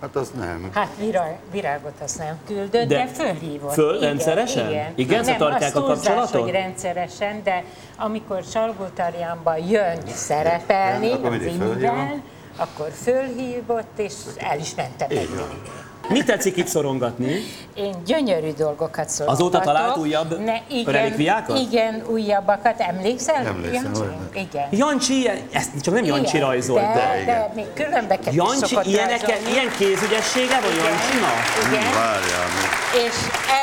[0.00, 0.70] Hát az nem.
[0.74, 3.72] Hát virág, virágot azt nem küldött, De de, fölhívott.
[3.72, 4.70] föl Igen, rendszeresen?
[4.70, 6.40] Igen, Igen, nem, tartják azt a túlzás, kapcsolatot?
[6.42, 7.64] hogy rendszeresen, de
[7.96, 12.22] amikor Salgótarjánban jön szerepelni Akkor az fölhívom.
[12.56, 15.60] akkor fölhívott, és el is mentem van.
[16.08, 17.40] Mi tetszik itt szorongatni?
[17.74, 19.32] Én gyönyörű dolgokat szólok.
[19.32, 21.58] Azóta talált újabb igen, relikviákat?
[21.58, 22.80] Igen, újabbakat.
[22.80, 23.46] Emlékszel?
[23.46, 24.48] Emlékszem, Jancsi?
[24.50, 24.68] Igen.
[24.70, 27.14] Jancsi, ilyen- ezt csak nem Jancsi Igen, rajzolt, de, de...
[27.14, 27.50] de, igen.
[27.54, 29.50] még különbeket is Jancsi, ilyeneket, rajzolni.
[29.52, 31.42] ilyen kézügyessége van Igen, Jancsinak?
[31.68, 33.02] Igen, Várjál meg.
[33.04, 33.14] és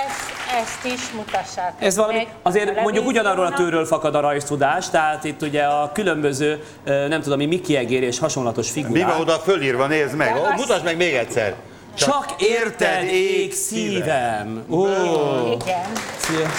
[0.05, 0.31] ezt,
[0.61, 5.23] ezt is mutassák Ez valami, meg azért mondjuk ugyanarról a tőről fakad a rajztudás, tehát
[5.23, 9.07] itt ugye a különböző, nem tudom, mi Egér és hasonlatos Mi figurák.
[9.11, 10.33] van oda fölírva, nézd meg.
[10.57, 11.55] Mutasd meg még egyszer.
[11.95, 14.63] Csak érted ég szívem.
[14.69, 14.85] Ó,
[15.51, 15.91] Igen.
[16.17, 16.49] szia.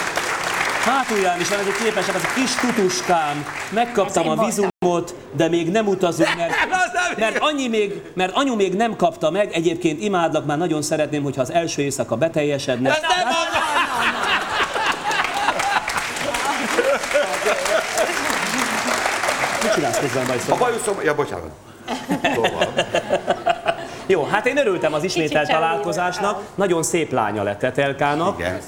[0.85, 3.47] Hátulján is van ez egy képes, ez a kis tutuskám.
[3.70, 6.53] Megkaptam Ez a vizumot, de még nem utazunk, mert,
[7.16, 9.53] mert, annyi még, mert anyu még nem kapta meg.
[9.53, 12.91] Egyébként imádlak, már nagyon szeretném, hogyha az első éjszaka beteljesedne.
[12.91, 13.32] Ezt nem!
[19.62, 20.53] Mit csinálsz közben, Bajszó?
[20.53, 20.97] A bajuszom...
[21.03, 21.51] Ja, bocsánat.
[22.35, 22.84] Szóval.
[24.15, 26.43] Jó, hát én örültem az ismételt Kicsit találkozásnak.
[26.55, 28.39] Nagyon szép lánya lett Etelkának.
[28.39, 28.59] Igen.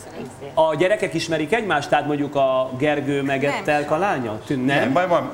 [0.55, 4.39] A gyerekek ismerik egymást, tehát mondjuk a Gergő meg Etelka lánya?
[4.47, 4.79] Tűn, nem?
[4.79, 5.25] Nem, majd, majd,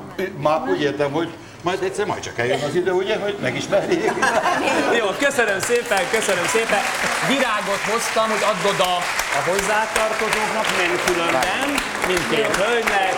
[0.41, 1.29] már úgy értem, hogy
[1.61, 4.11] majd egyszer majd csak eljön az idő, ugye, hogy megismerjék.
[4.99, 6.81] Jó, köszönöm szépen, köszönöm szépen.
[7.27, 8.93] Virágot hoztam, hogy add oda
[9.37, 11.67] a hozzátartozóknak, nem különben,
[12.07, 13.13] mindkét hölgynek.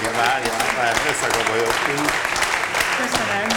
[0.00, 2.08] Igen, várjál, várjál, összegabolyogtunk.
[3.00, 3.48] Köszönöm.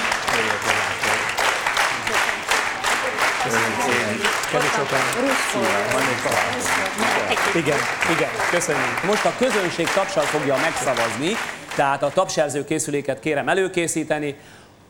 [7.55, 7.77] Igen,
[8.15, 9.03] igen, köszönjük.
[9.05, 11.31] Most a közönség tapsal fogja megszavazni,
[11.75, 14.35] tehát a tapselző készüléket kérem előkészíteni,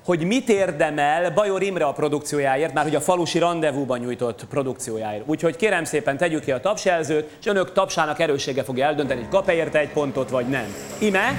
[0.06, 5.24] hogy mit érdemel Bajor Imre a produkciójáért, már hogy a falusi rendezvúban nyújtott produkciójáért.
[5.26, 9.54] Úgyhogy kérem szépen tegyük ki a tapselzőt, és önök tapsának erőssége fogja eldönteni, hogy kap-e
[9.54, 10.76] érte egy pontot, vagy nem.
[11.00, 11.38] Ime?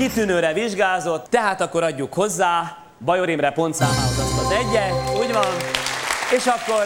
[0.00, 5.56] Kitűnőre vizsgázott, tehát akkor adjuk hozzá Bajor Imre pontszámához azt az egyet, úgy van,
[6.36, 6.84] és akkor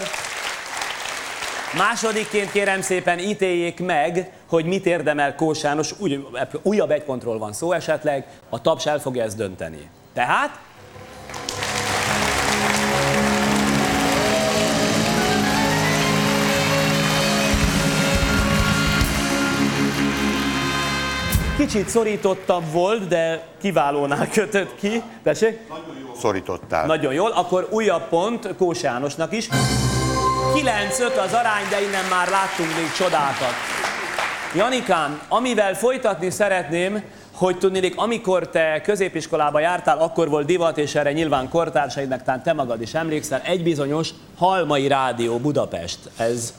[1.77, 6.27] másodikként kérem szépen ítéljék meg, hogy mit érdemel Kós János, úgy,
[6.63, 9.91] újabb egy pontról van szó esetleg, a taps el fogja ezt dönteni.
[10.15, 10.59] Tehát
[21.57, 25.03] Kicsit szorítottabb volt, de kiválónál kötött ki.
[25.23, 25.59] Tessék?
[26.21, 26.87] Szorítottál.
[26.87, 27.31] Nagyon jól.
[27.31, 29.49] Akkor újabb pont Kós Jánosnak is.
[29.49, 29.51] 9-5
[31.25, 33.55] az arány, de innen már láttunk még csodákat.
[34.55, 37.03] Janikám, amivel folytatni szeretném,
[37.35, 42.53] hogy tudnélik, amikor te középiskolába jártál, akkor volt divat, és erre nyilván kortársaidnak, talán te
[42.53, 45.99] magad is emlékszel, egy bizonyos Halmai Rádió Budapest.
[46.17, 46.55] Ez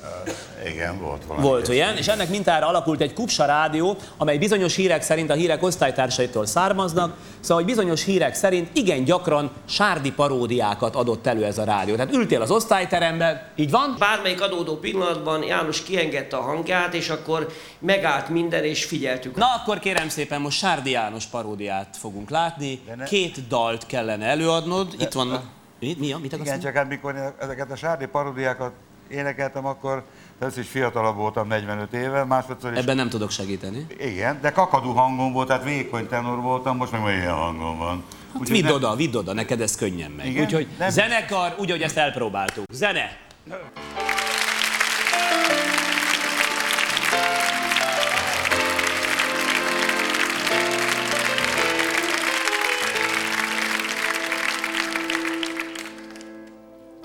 [0.65, 1.47] Igen, volt valami.
[1.47, 5.63] volt olyan, és ennek mintára alakult egy Kupsa rádió, amely bizonyos hírek szerint a hírek
[5.63, 11.63] osztálytársaitól származnak, szóval hogy bizonyos hírek szerint igen gyakran sárdi paródiákat adott elő ez a
[11.63, 11.95] rádió.
[11.95, 13.95] Tehát ültél az osztályteremben, így van?
[13.99, 17.47] Bármelyik adódó pillanatban János kiengedte a hangját, és akkor
[17.79, 19.35] megállt minden, és figyeltük.
[19.35, 22.79] Na akkor kérem szépen, most Sárdi János paródiát fogunk látni.
[22.97, 24.87] ne- Két dalt kellene előadnod.
[24.99, 25.53] Itt van...
[25.79, 28.71] Mi, mi, mit akarsz Igen, csak hát mikor ezeket a sárdi parodiákat
[29.07, 30.03] énekeltem, akkor
[30.39, 32.77] először is fiatalabb voltam, 45 éve, másodszor is...
[32.77, 33.85] Ebben nem tudok segíteni.
[33.99, 38.03] Igen, de kakadú hangom volt, tehát vékony tenor voltam, most meg már ilyen hangom van.
[38.33, 40.39] Hát Úgyhogy vidd nem- oda, vidd oda, neked ez könnyen megy.
[40.39, 42.65] Úgyhogy Nem- zenekar, úgy, hogy ezt elpróbáltuk.
[42.71, 43.17] Zene!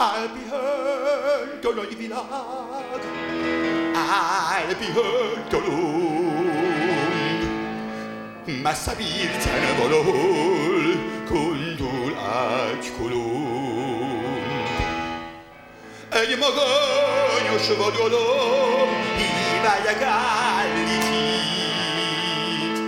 [0.02, 2.20] Álpi hölt a nagy világ,
[4.54, 6.48] Álpi hölt a lóg,
[8.62, 10.82] Messze bircen valahol,
[11.28, 12.18] kondul
[12.58, 13.58] ágykolom.
[16.10, 22.78] Egy magányos vadalom, hívják állít híd,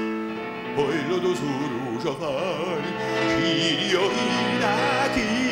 [0.74, 2.80] Hajladozó rózsavár,
[3.28, 5.51] sírja hírákít.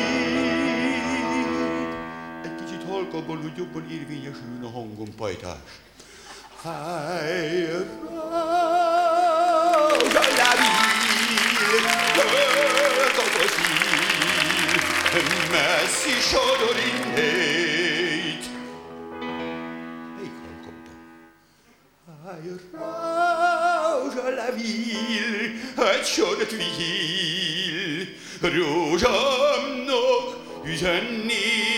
[3.11, 5.57] halkabban, hogy jobban érvényesüljön a hangom pajtás.
[6.63, 7.67] Háj,
[15.51, 18.45] Messzi sodor innét.
[20.15, 20.31] Melyik?
[22.25, 22.47] Háj,
[24.01, 28.07] Rózsa la ville, egy sodat vihil,
[28.41, 30.31] Rózsamnak
[30.65, 31.70] üzennék,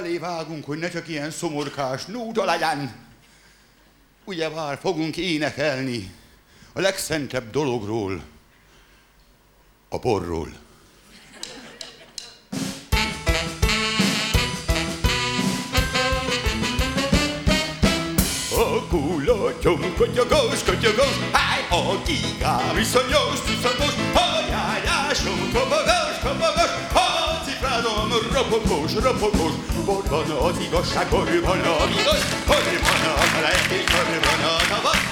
[0.00, 2.94] Belé vágunk, hogy ne csak ilyen szomorkás núta legyen.
[4.24, 6.14] Ugye vár, fogunk énekelni
[6.72, 8.22] a legszentebb dologról,
[9.88, 10.48] a borról.
[18.56, 23.89] A kula tyom, kotyogós, kotyogós, háj, a gigám, viszonyos, viszonyos,
[28.50, 29.52] ropogós, ropogós,
[29.86, 34.56] ott van az igazság, hol van a igaz, hol van a felejtés, hol van a
[34.68, 35.04] tavasz,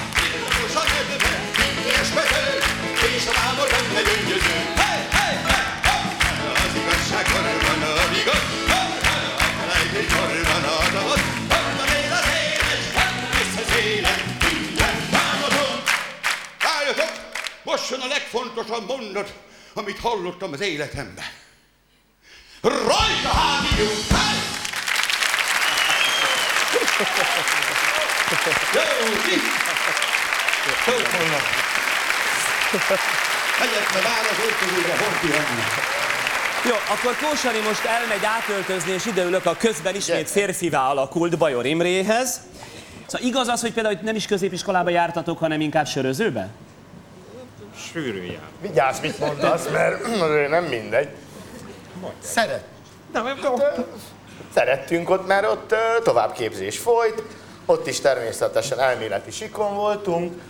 [0.65, 1.33] és a nedve,
[2.01, 2.47] és mező,
[3.15, 4.57] és a mámor benne gyöngyöző,
[6.65, 7.45] az igazság, a
[8.21, 11.27] igaz, hol van a felejtés, hol van a tavasz,
[11.79, 12.29] az
[13.35, 14.19] vissza minden!
[17.63, 19.33] Most jön a legfontosabb mondat,
[19.73, 21.25] amit hallottam az életemben.
[22.61, 23.49] Rajta!
[28.73, 28.77] Jó,
[29.25, 29.35] ki?
[30.87, 31.41] Jó, holnap.
[33.59, 35.63] Megyek, mert vár az öltözőbe, hol kihagyni.
[36.65, 42.41] Jó, akkor Kósari most elmegy átöltözni, és ideülök a közben ismét férfivá alakult Bajor Imréhez.
[43.07, 46.49] Szóval igaz az, hogy például hogy nem is középiskolába jártatok, hanem inkább sörözőbe?
[47.91, 48.41] Sűrűn jár.
[48.61, 50.07] Vigyázz, mit mondasz, mert
[50.49, 51.09] nem mindegy.
[52.19, 52.63] Szeret.
[53.13, 53.39] Nem, nem,
[54.53, 57.23] Szerettünk ott, mert ott ö, továbbképzés folyt,
[57.65, 60.41] ott is természetesen elméleti sikon voltunk,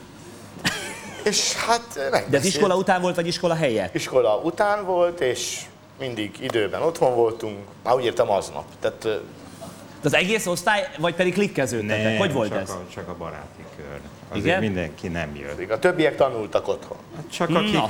[1.23, 3.89] és hát De ez megbeszélt- iskola után volt, vagy iskola helye?
[3.93, 5.61] Iskola után volt, és
[5.99, 8.63] mindig időben otthon voltunk, már úgy értem aznap.
[8.79, 9.15] Tehát ö,
[10.03, 12.17] Az egész osztály, vagy pedig klikkeződtetek?
[12.17, 12.69] Hogy volt csak ez?
[12.69, 13.99] A, csak a baráti kör.
[14.29, 14.59] Azért Igen?
[14.59, 15.71] mindenki nem jött.
[15.71, 16.97] a többiek tanultak otthon.
[17.31, 17.73] Csak akik...
[17.73, 17.89] Na.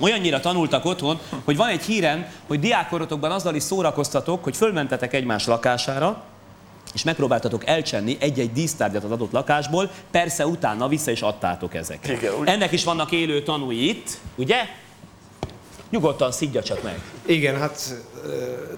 [0.00, 5.46] Olyannyira tanultak otthon, hogy van egy hírem, hogy diákkorotokban azzal is szórakoztatok, hogy fölmentetek egymás
[5.46, 6.22] lakására,
[6.94, 12.10] és megpróbáltatok elcsenni egy-egy dísztárgyat az adott lakásból, persze utána vissza is adtátok ezeket.
[12.22, 14.56] Igen, úgy- Ennek is vannak élő tanúi itt, ugye?
[15.90, 17.00] Nyugodtan szidja csak meg.
[17.26, 17.94] Igen, hát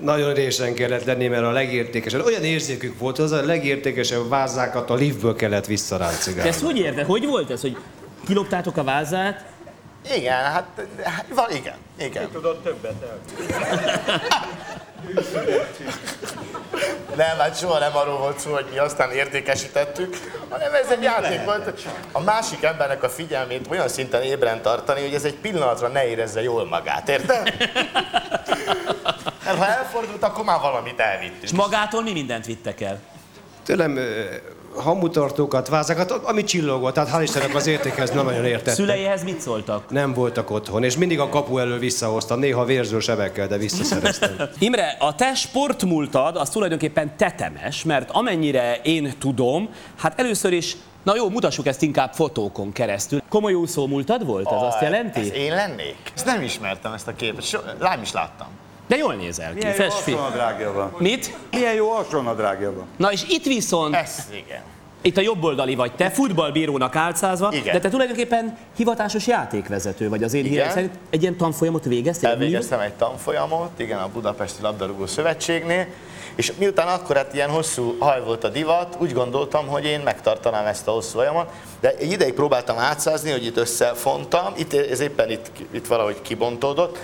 [0.00, 4.94] nagyon résen kellett lenni, mert a legértékesebb, olyan érzékük volt, az a legértékesebb vázákat a
[4.94, 6.48] liftből kellett De visszaráncigálni.
[6.50, 7.04] ezt hogy érte?
[7.04, 7.76] Hogy volt ez, hogy
[8.26, 9.44] kiloptátok a vázát?
[10.14, 10.64] Igen, hát,
[11.04, 12.30] hát van, igen, igen.
[12.30, 13.18] Tudod többet el.
[17.16, 20.16] Nem, hát soha nem arról volt szó, hogy mi aztán értékesítettük,
[20.48, 21.86] hanem ez egy játék volt.
[22.12, 26.42] A másik embernek a figyelmét olyan szinten ébren tartani, hogy ez egy pillanatra ne érezze
[26.42, 27.42] jól magát, érted?
[29.44, 31.42] Mert ha elfordult, akkor már valamit elvittünk.
[31.42, 33.00] És magától mi mindent vittek el?
[33.66, 33.98] Tőlem
[34.76, 38.74] hamutartókat, vázákat, ami csillogott, tehát hál' Istennek az értékhez nem nagyon értettek.
[38.74, 39.90] Szüleihez mit szóltak?
[39.90, 44.30] Nem voltak otthon, és mindig a kapu elől visszahoztam, néha vérző sebekkel, de visszaszereztem.
[44.58, 51.16] Imre, a te sportmúltad az tulajdonképpen tetemes, mert amennyire én tudom, hát először is, na
[51.16, 53.22] jó, mutassuk ezt inkább fotókon keresztül.
[53.28, 55.20] Komoly úszó múltad volt, ez azt jelenti?
[55.20, 56.12] Ez én lennék?
[56.14, 58.48] Ezt nem ismertem ezt a képet, so, lám is láttam.
[58.86, 60.12] De jól nézel ki, Milyen jó festfi.
[60.12, 60.94] alsónadrágja van.
[60.98, 61.36] Mit?
[61.50, 62.86] Milyen jó alsónadrágja van.
[62.96, 64.62] Na és itt viszont, Ez igen.
[65.00, 67.72] itt a jobboldali vagy te, futballbírónak álcázva, Igen.
[67.72, 70.94] de te tulajdonképpen hivatásos játékvezető vagy az én hírem szerint.
[71.10, 72.28] Egy ilyen tanfolyamot végeztél?
[72.30, 75.86] Elvégeztem egy tanfolyamot, igen, a Budapesti Labdarúgó Szövetségnél,
[76.34, 80.66] és miután akkor hát ilyen hosszú haj volt a divat, úgy gondoltam, hogy én megtartanám
[80.66, 85.30] ezt a hosszú hajamat, de egy ideig próbáltam átszázni, hogy itt összefontam, itt, ez éppen
[85.30, 86.98] itt, itt valahogy kibontódott,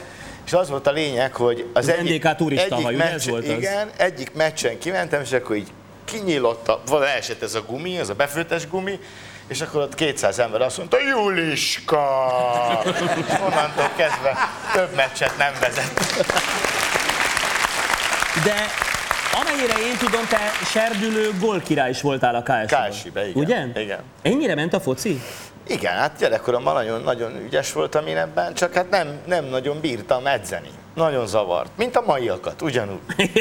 [0.46, 3.56] és az volt a lényeg, hogy az, Az NDK turista haj, ugye ez volt az?
[3.56, 5.68] igen, egyik meccsen kimentem, és akkor így
[6.04, 8.98] kinyílott, a, vagy leesett ez a gumi, ez a befőttes gumi,
[9.46, 12.02] és akkor ott 200 ember azt mondta, Juliska!
[13.16, 14.36] És onnantól kezdve
[14.72, 15.92] több meccset nem vezet.
[18.44, 18.54] De
[19.40, 20.38] amennyire én tudom, te
[20.70, 22.90] serdülő gólkirály is voltál a KS-ben.
[22.90, 23.42] KSI-be, igen.
[23.42, 23.82] Ugye?
[23.82, 23.98] Igen.
[24.22, 25.20] Ennyire ment a foci?
[25.66, 30.26] Igen, hát gyerekkoromban nagyon, nagyon ügyes voltam én ebben, csak hát nem, nem nagyon bírtam
[30.26, 30.68] edzeni.
[30.94, 32.98] Nagyon zavart, mint a maiakat, ugyanúgy.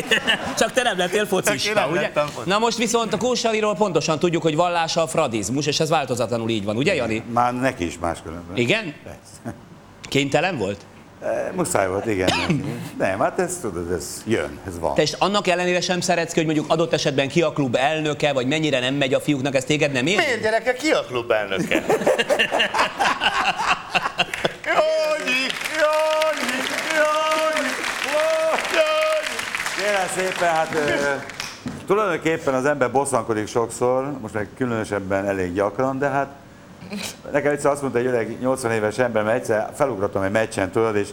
[0.60, 2.02] Csak te nem lettél focista, nem ugye?
[2.02, 2.50] lettem focista.
[2.50, 6.66] Na most viszont a Kósaliról pontosan tudjuk, hogy vallása a fradizmus, és ez változatlanul így
[6.66, 7.24] van, ugye Jani?
[7.34, 8.58] Már neki is máskülönben.
[8.58, 8.96] Igen?
[9.04, 9.58] Persze.
[10.10, 10.86] Kénytelen volt?
[11.24, 12.30] E, Muszáj volt, igen.
[12.98, 14.94] Nem, hát ez tudod, ez jön, ez van.
[14.96, 18.34] Te és annak ellenére sem szeretsz ki, hogy mondjuk adott esetben ki a klub elnöke,
[18.34, 20.18] vagy mennyire nem megy a fiúknak, ez téged nem ér?
[20.18, 21.84] Miért gyereke, ki a klub elnöke?
[24.66, 25.42] Jónyi,
[25.82, 26.58] Jónyi,
[26.98, 27.72] Jónyi,
[28.06, 28.90] Jónyi.
[29.78, 30.80] Kérem szépen, hát ö,
[31.88, 36.28] tulajdonképpen az ember bosszankodik sokszor, most meg különösebben elég gyakran, de hát
[37.32, 40.96] nekem egyszer azt mondta egy öreg 80 éves ember, mert egyszer felugrottam egy meccsen, tudod,
[40.96, 41.10] és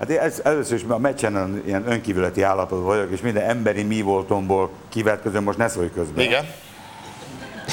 [0.00, 4.00] Hát én ez, először is a meccsen ilyen önkívületi állapotban vagyok, és minden emberi mi
[4.00, 6.24] voltomból kivetközöm, most ne szólj közben.
[6.24, 6.44] Igen.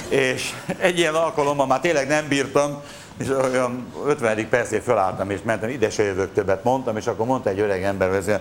[0.09, 2.81] És egy ilyen alkalommal már tényleg nem bírtam,
[3.17, 4.49] és olyan 50.
[4.49, 8.09] percén felálltam, és mentem, ide se jövök többet mondtam, és akkor mondta egy öreg ember,
[8.09, 8.35] hogy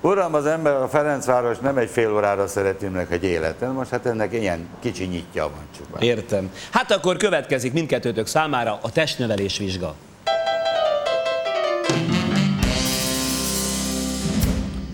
[0.00, 4.06] Uram, az ember a Ferencváros nem egy fél órára szereti meg egy életen, most hát
[4.06, 6.02] ennek ilyen kicsi nyitja van csupán.
[6.02, 6.52] Értem.
[6.70, 9.94] Hát akkor következik mindkettőtök számára a testnevelés vizsga.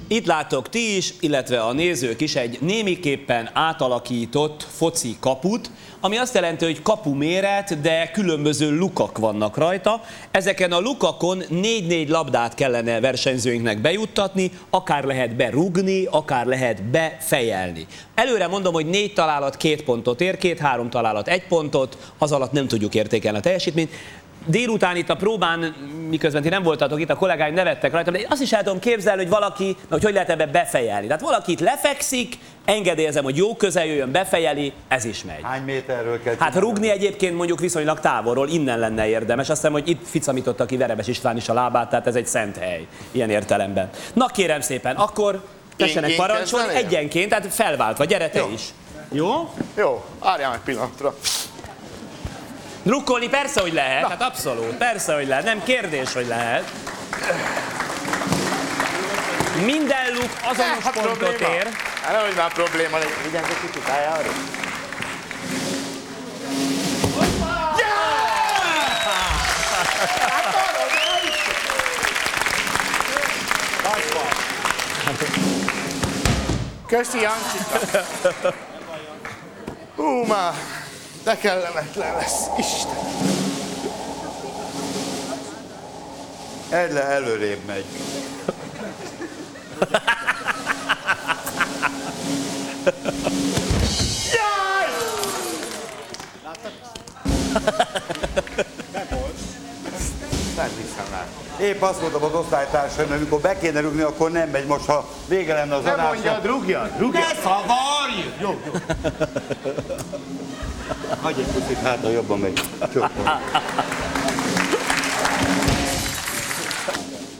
[0.08, 6.34] Itt láttok ti is, illetve a nézők is egy némiképpen átalakított foci kaput, ami azt
[6.34, 10.00] jelenti, hogy kapu méret, de különböző lukak vannak rajta.
[10.30, 17.86] Ezeken a lukakon 4-4 labdát kellene versenyzőinknek bejuttatni, akár lehet berugni, akár lehet befejelni.
[18.14, 22.68] Előre mondom, hogy négy találat két pontot ér, két-három találat egy pontot, az alatt nem
[22.68, 23.90] tudjuk értékelni a teljesítményt
[24.46, 25.74] délután itt a próbán,
[26.08, 28.78] miközben ti nem voltatok itt, a kollégáim nevettek rajta, de én azt is el tudom
[28.78, 31.06] képzelni, hogy valaki, na, hogy hogy lehet ebbe befejelni.
[31.06, 35.40] Tehát valaki itt lefekszik, engedélyezem, hogy jó közel jöjjön, befejeli, ez is megy.
[35.42, 39.48] Hány méterről kell Hát rugni egyébként mondjuk viszonylag távolról, innen lenne érdemes.
[39.48, 42.56] Azt hiszem, hogy itt ficamította ki Verebes István is a lábát, tehát ez egy szent
[42.56, 43.90] hely, ilyen értelemben.
[44.12, 45.42] Na kérem szépen, akkor
[45.76, 46.90] tessenek én parancsolni kezdenem?
[46.90, 48.48] egyenként, tehát felváltva, gyere te Jó.
[48.54, 48.62] is.
[49.12, 49.52] Jó?
[49.76, 51.14] Jó, várjál meg pillanatra.
[52.86, 56.70] Drukkolni persze, hogy lehet, hát abszolút, persze, hogy lehet, nem kérdés, hogy lehet.
[59.64, 61.54] Minden luk azonos Hát pontot probléma.
[61.54, 61.68] ér.
[62.02, 62.98] Hát nehogy már probléma.
[63.24, 64.30] Vigyázz egy kicsit álljára.
[76.86, 78.54] Köszi, Jancsika.
[79.96, 80.52] Hú, már,
[81.26, 82.46] de kellemetlen lesz.
[82.58, 82.96] Isten.
[86.70, 87.84] Edle előrébb megy.
[100.56, 101.26] Nem hiszem el.
[101.66, 104.66] Épp azt mondtam az osztálytársaim, hogy amikor be kéne rugni, akkor nem megy.
[104.66, 107.22] Most ha vége lenne az Nem adásnak- mondjad, rugjad, rugjad.
[107.22, 108.34] Ne szavarj!
[108.40, 108.72] Jó, jó.
[111.22, 112.60] Hagyj egy picit, hát ha jobban megy.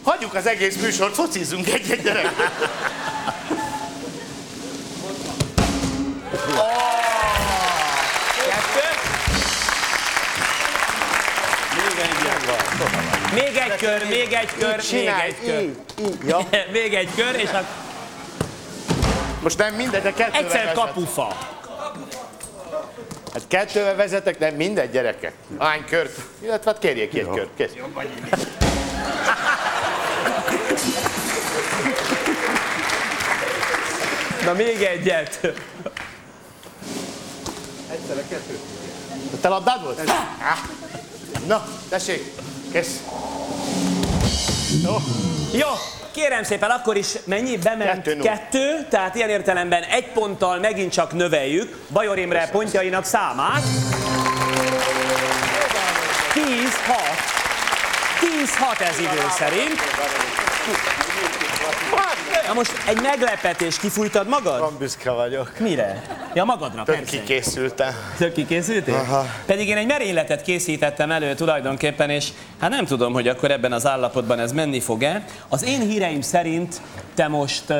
[0.02, 2.32] Hagyjuk az egész műsort, focizzunk egy-egy gyerek.
[13.34, 15.60] Még egy kör, még egy kör, még egy kör.
[15.60, 16.38] így, így, ja.
[16.72, 17.64] még egy kör, és a
[19.42, 21.55] Most nem mindegy, de kettővel egyszer kapufa.
[23.36, 25.32] Hát kettővel vezetek, nem mindegy gyerekek.
[25.58, 26.18] Hány kört?
[26.42, 27.48] Illetve hát kérjék ki egy kört.
[27.56, 27.72] Kész.
[34.44, 35.40] Na még egyet.
[37.90, 38.58] Egyszerre kettő.
[39.40, 40.00] Te labdád volt?
[40.00, 40.58] Ah.
[41.46, 42.32] Na, tessék,
[42.72, 43.00] kész.
[44.84, 44.96] Jó.
[45.52, 45.68] Jó,
[46.16, 47.56] kérem szépen, akkor is mennyi?
[47.56, 53.62] Bement Kettő kettő, tehát ilyen értelemben egy ponttal megint csak növeljük Bajor Imre pontjainak számát.
[56.32, 56.42] 10
[56.86, 56.98] 6.
[58.20, 60.45] 10 6 ez idő szerint.
[62.46, 64.60] Na most egy meglepetés, kifújtad magad?
[64.60, 65.52] Van büszke vagyok.
[65.58, 66.02] Mire?
[66.34, 67.10] Ja, magadra, Tök persze.
[67.10, 67.94] kikészültem.
[68.18, 68.94] Tök kikészültél?
[68.94, 69.26] Aha.
[69.46, 72.28] Pedig én egy merényletet készítettem elő tulajdonképpen, és
[72.60, 75.24] hát nem tudom, hogy akkor ebben az állapotban ez menni fog-e.
[75.48, 76.80] Az én híreim szerint
[77.14, 77.72] te most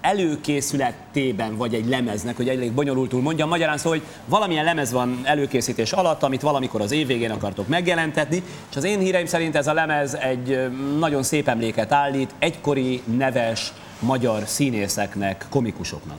[0.00, 5.92] előkészületében vagy egy lemeznek, hogy elég bonyolultul mondjam, magyarán szó, hogy valamilyen lemez van előkészítés
[5.92, 9.72] alatt, amit valamikor az év végén akartok megjelentetni, és az én híreim szerint ez a
[9.72, 16.18] lemez egy nagyon szép emléket állít egykori neves magyar színészeknek, komikusoknak.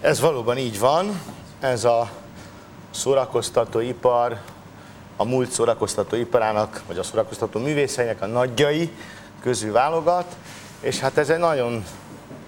[0.00, 1.20] Ez valóban így van.
[1.60, 2.10] Ez a
[2.90, 4.38] szórakoztatóipar,
[5.16, 8.90] a múlt szórakoztatóiparának, vagy a szórakoztató művészeinek a nagyjai
[9.40, 10.36] közül válogat,
[10.80, 11.84] és hát ez egy nagyon,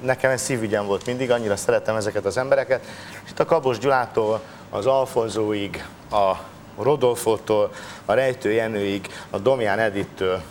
[0.01, 2.85] nekem ez szívügyem volt mindig, annyira szeretem ezeket az embereket.
[3.25, 4.41] És itt a Kabos Gyulától,
[4.71, 6.33] az Alfonzóig, a
[6.79, 7.73] Rodolfótól,
[8.05, 10.43] a Rejtő Jenőig, a Domján Edittől.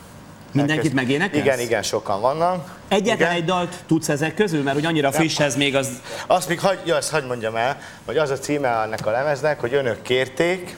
[0.54, 1.43] Mindenkit megénekelsz?
[1.43, 2.80] Igen, igen, sokan vannak.
[2.88, 3.32] Egyetlen Igen.
[3.32, 5.89] egy dalt tudsz ezek közül, mert hogy annyira friss ez még az...
[6.28, 9.60] Azt még hagy, ja, azt hagyd mondjam el, hogy az a címe ennek a lemeznek,
[9.60, 10.78] hogy önök kérték,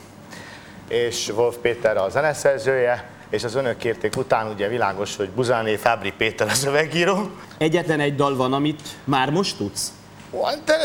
[0.88, 6.13] és Wolf Péter a zeneszerzője, és az önök kérték után ugye világos, hogy Buzáné Fábri
[6.17, 7.30] Péter a szövegíró.
[7.57, 9.93] Egyetlen egy dal van, amit már most tudsz?
[10.65, 10.77] De...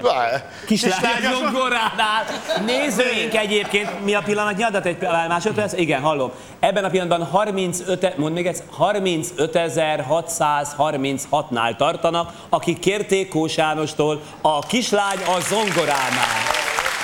[0.00, 0.36] Várj.
[0.66, 2.24] Kislány zongoránál.
[2.66, 4.86] Nézőink egyébként, mi a pillanatnyi adat?
[4.86, 5.72] Egy másodperc?
[5.72, 6.30] Igen, hallom.
[6.60, 15.18] Ebben a pillanatban 35, mondd még egyszer, 35.636-nál tartanak, akik kérték Kós Jánostól a kislány
[15.26, 16.42] a zongoránál.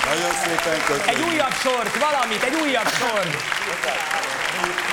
[0.05, 1.07] Nagyon szépen köszönöm.
[1.07, 3.35] Egy újabb sort, valamit, egy újabb sort.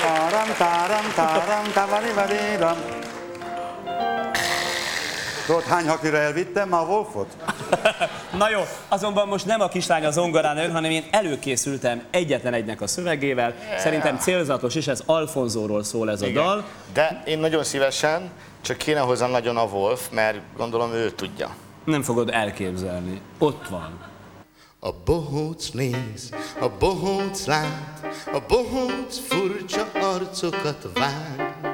[0.02, 2.76] Táram, táram, táram, távani, vadéram.
[5.48, 7.36] Tudod, hány hakira elvittem már a Wolfot?
[8.38, 12.80] Na jó, azonban most nem a kislány a zongorán ön, hanem én előkészültem egyetlen egynek
[12.80, 13.54] a szövegével.
[13.78, 16.44] Szerintem célzatos, és ez Alfonzóról szól ez a Igen.
[16.44, 16.64] dal.
[16.92, 18.30] De én nagyon szívesen,
[18.60, 21.54] csak kéne hozzá nagyon a Wolf, mert gondolom ő tudja.
[21.84, 23.20] Nem fogod elképzelni.
[23.38, 23.98] Ott van.
[24.80, 26.30] A bohóc néz,
[26.60, 31.67] a bohóc lát, a bohóc furcsa arcokat vág.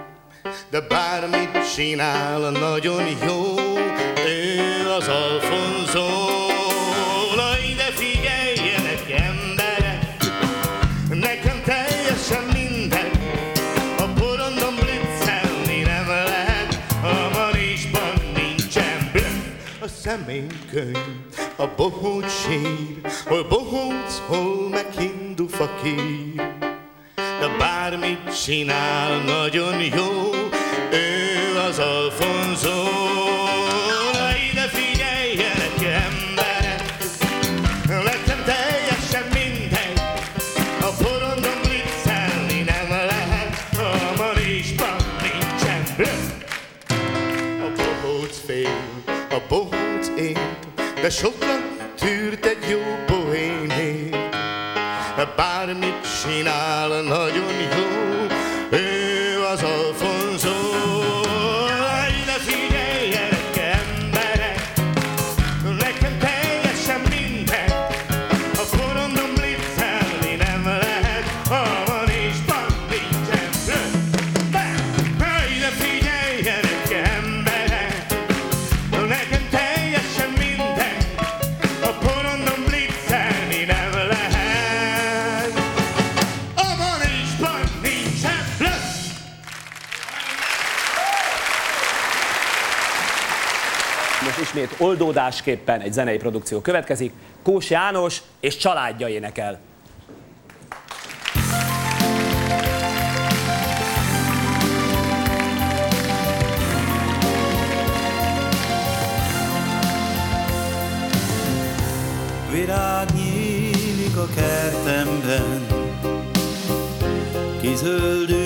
[0.71, 3.55] De bármit csinál, nagyon jó,
[4.27, 6.07] ő az Alfonso.
[7.37, 10.17] Na ide figyeljenek emberek,
[11.09, 13.11] nekem teljesen minden,
[13.99, 19.81] a porondon blitzelni nem lehet, a Marisban nincsen blöff.
[19.81, 21.25] A személykönyv,
[21.57, 26.54] a bohóc sír, hol bohóc, hol meg hindu fakír.
[27.85, 30.31] Bármit csinál, nagyon jó,
[30.91, 32.83] ő az Alfonso.
[34.13, 36.83] Na ide figyeljenek emberek,
[37.89, 40.01] nekem teljesen mindegy,
[40.81, 46.27] a porondon blitzelni nem lehet, a Marisban nincsen blöff.
[47.61, 48.79] A bohóc fél,
[49.31, 50.57] a bohóc él,
[51.01, 51.74] de sokat
[94.25, 97.13] Most ismét oldódásképpen egy zenei produkció következik.
[97.43, 99.61] Kós János és családja énekel.
[112.51, 115.67] Virág nyílik a kertemben,
[117.61, 118.44] kizöldülnek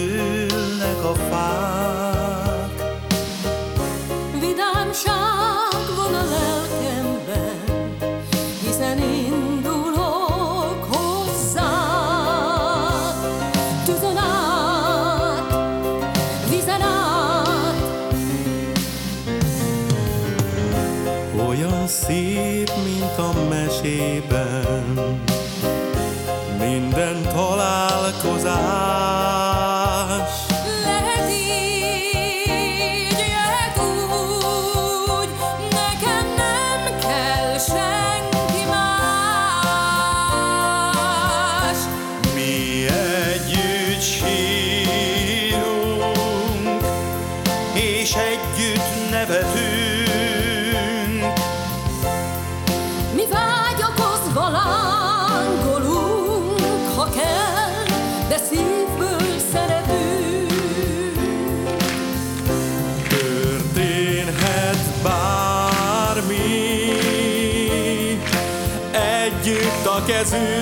[70.18, 70.57] együtt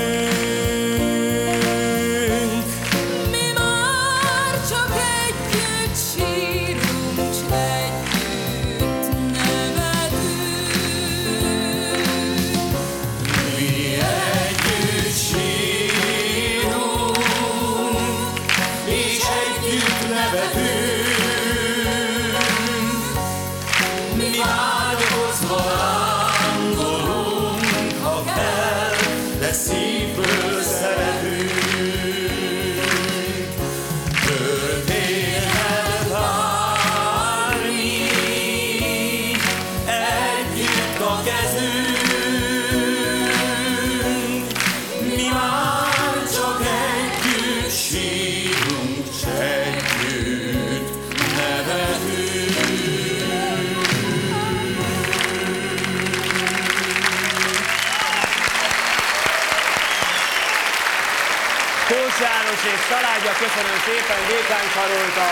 [63.45, 65.28] köszönöm szépen, Dékány Karolta.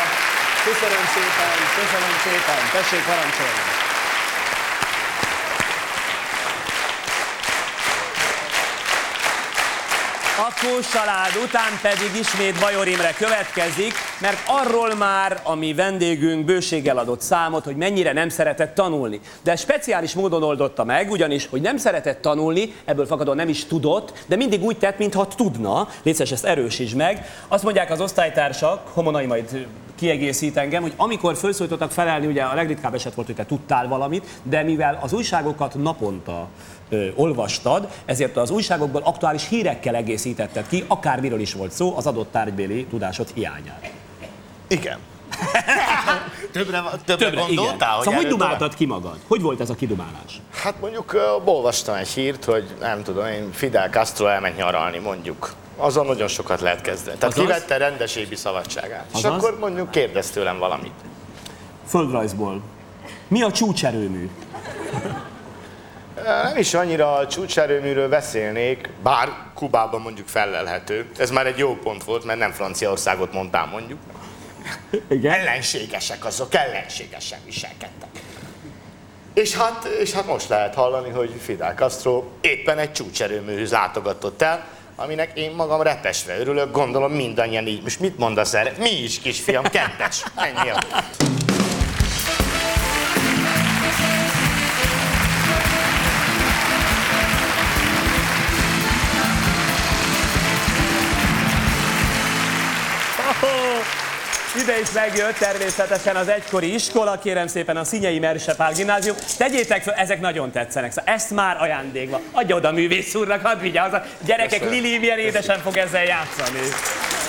[0.65, 2.61] Köszönöm szépen, köszönöm szépen.
[2.73, 3.94] Tessék parancsolni.
[10.73, 16.99] Kós család után pedig ismét Bajor Imre következik, mert arról már a mi vendégünk bőséggel
[16.99, 19.21] adott számot, hogy mennyire nem szeretett tanulni.
[19.43, 24.13] De speciális módon oldotta meg, ugyanis, hogy nem szeretett tanulni, ebből fakadóan nem is tudott,
[24.27, 25.89] de mindig úgy tett, mintha tudna.
[26.03, 27.27] Létszes, ezt erősíts meg.
[27.49, 32.95] Azt mondják az osztálytársak, Homonai majd kiegészít engem, hogy amikor felszólítottak felelni, ugye a legritkább
[32.95, 36.49] eset volt, hogy te tudtál valamit, de mivel az újságokat naponta
[36.89, 42.33] ö, olvastad, ezért az újságokból aktuális hírekkel egészítetted ki, akármiről is volt szó, az adott
[42.33, 43.91] tárgybéli tudásod hiányát.
[44.69, 44.99] Igen.
[46.53, 47.95] többre, többre, Többre, gondoltál, igen.
[47.95, 49.19] hogy Szóval hogy dumáltad ki magad?
[49.27, 50.41] Hogy volt ez a kidumálás?
[50.63, 55.53] Hát mondjuk uh, olvastam egy hírt, hogy nem tudom én, Fidel Castro elment nyaralni, mondjuk.
[55.77, 57.19] Azon nagyon sokat lehet kezdeni.
[57.19, 57.47] Tehát Azaz?
[57.47, 59.05] kivette rendesébi szabadságát.
[59.13, 59.33] És Azaz?
[59.33, 60.95] akkor mondjuk kérdez tőlem valamit.
[61.87, 62.61] Földrajzból.
[63.29, 64.31] Mi a csúcserőmű?
[66.25, 71.07] Nem is annyira a csúcserőműről beszélnék, bár Kubában mondjuk felelhető.
[71.19, 73.99] Ez már egy jó pont volt, mert nem Franciaországot mondtam mondjuk.
[75.09, 75.33] Igen?
[75.33, 78.09] Ellenségesek azok, ellenségesen viselkedtek.
[79.35, 84.65] És hát, és hát most lehet hallani, hogy Fidel Castro éppen egy csúcserőműhöz látogatott el,
[84.97, 87.83] aminek én magam repesve örülök, gondolom mindannyian így.
[87.83, 88.73] Most mit mondasz erre?
[88.79, 90.25] Mi is, kisfiam, kettes.
[90.35, 90.71] Ennyi
[104.57, 109.17] ide is megjött természetesen az egykori iskola, kérem szépen a Szinyei Mersepál gimnázium.
[109.37, 110.93] Tegyétek fel, ezek nagyon tetszenek.
[110.93, 112.21] Szóval ezt már ajándékba.
[112.33, 113.93] Adja oda a művész úrnak, hadd vigyázz.
[113.93, 114.83] A gyerekek, Köszönöm.
[114.83, 116.61] Lili milyen édesen fog ezzel játszani.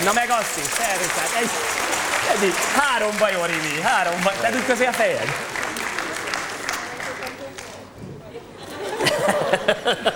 [0.04, 1.42] Na meg azt is, természetesen.
[1.42, 1.50] Egy,
[2.44, 4.34] egy, három bajorimi, három baj.
[4.40, 5.28] Tedd közé a fejed.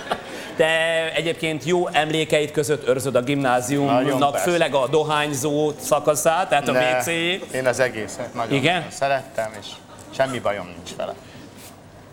[0.55, 7.07] De egyébként jó emlékeit között őrzöd a gimnáziumnak, főleg a dohányzó szakaszát, tehát a wc
[7.53, 8.85] Én az egészet nagyon Igen?
[8.89, 9.67] szerettem, és
[10.15, 11.13] semmi bajom nincs vele.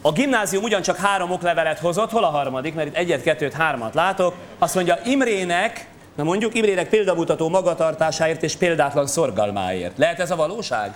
[0.03, 4.35] A gimnázium ugyancsak három oklevelet hozott, hol a harmadik, mert itt egyet, kettőt, hármat látok.
[4.59, 9.99] Azt mondja, Imrének, na mondjuk Imrének példamutató magatartásáért és példátlan szorgalmáért.
[9.99, 10.95] Lehet ez a valóság?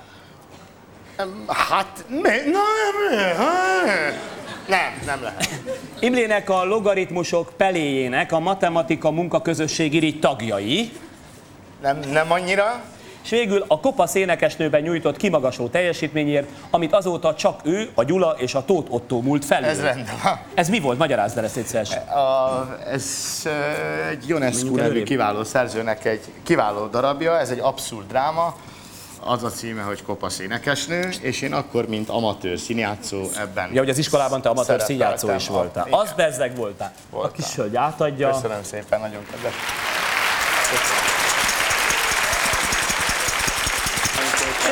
[1.47, 2.61] Hát, ne, na,
[3.11, 4.13] nem,
[4.69, 5.49] nem, nem, lehet.
[6.01, 10.93] Imrének a logaritmusok peléjének a matematika munkaközösség irigy tagjai,
[11.83, 12.81] Nem, nem annyira.
[13.25, 18.55] és végül a kopasz énekesnőben nyújtott kimagasló teljesítményért, amit azóta csak ő, a Gyula és
[18.55, 19.69] a Tóth Ottó múlt felül.
[19.69, 20.39] Ez rendben van.
[20.55, 20.99] Ez mi volt?
[20.99, 21.87] Magyarázd el ezt egyszer.
[22.09, 23.07] A, ez
[24.11, 28.57] egy Ionescu nevű kiváló szerzőnek egy kiváló darabja, ez egy abszurd dráma,
[29.25, 33.89] az a címe, hogy Kopasz énekesnő, és én akkor, mint amatőr színjátszó ebben Ja, hogy
[33.89, 35.87] az iskolában te amatőr színjátszó is voltál.
[35.87, 35.99] Igen.
[35.99, 36.93] Az bezzeg voltál.
[36.97, 37.33] A Voltam.
[37.33, 38.31] kis hölgy átadja.
[38.31, 39.53] Köszönöm szépen, nagyon kedves.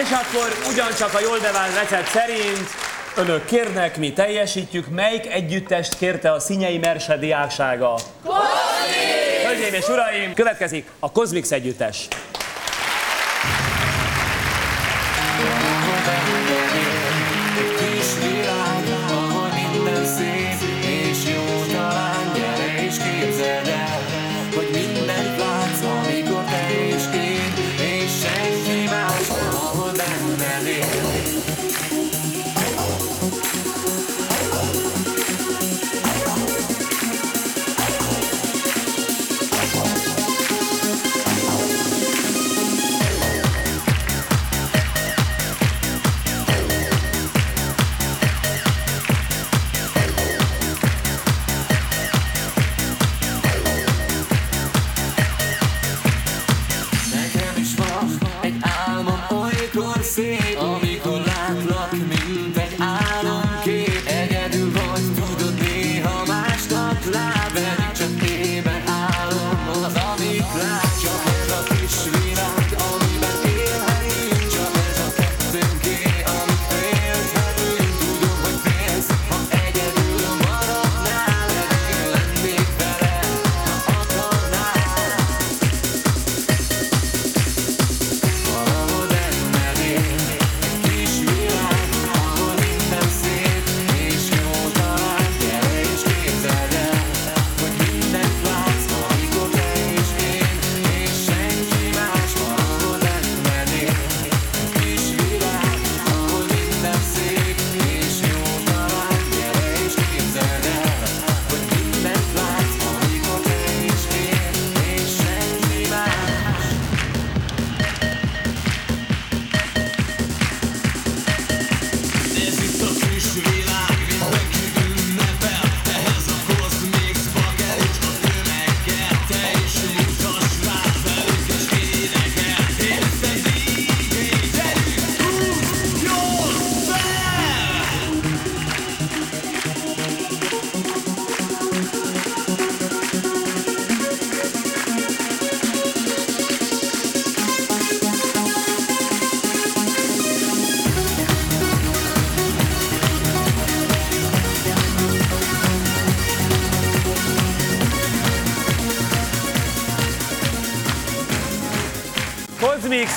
[0.02, 2.68] És akkor ugyancsak a jól bevált recept szerint
[3.16, 4.88] önök kérnek, mi teljesítjük.
[4.88, 7.98] Melyik együttest kérte a Szinyei Merse diáksága?
[9.46, 12.08] Hölgyeim és uraim, következik a Kozmix együttes.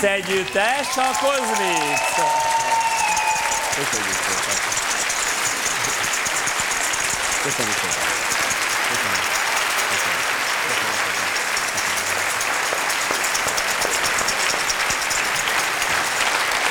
[0.04, 2.01] Kozmix együttes, a Kozmix.
[3.76, 4.56] Köszönjük szépen.
[7.43, 8.12] Köszönjük szépen.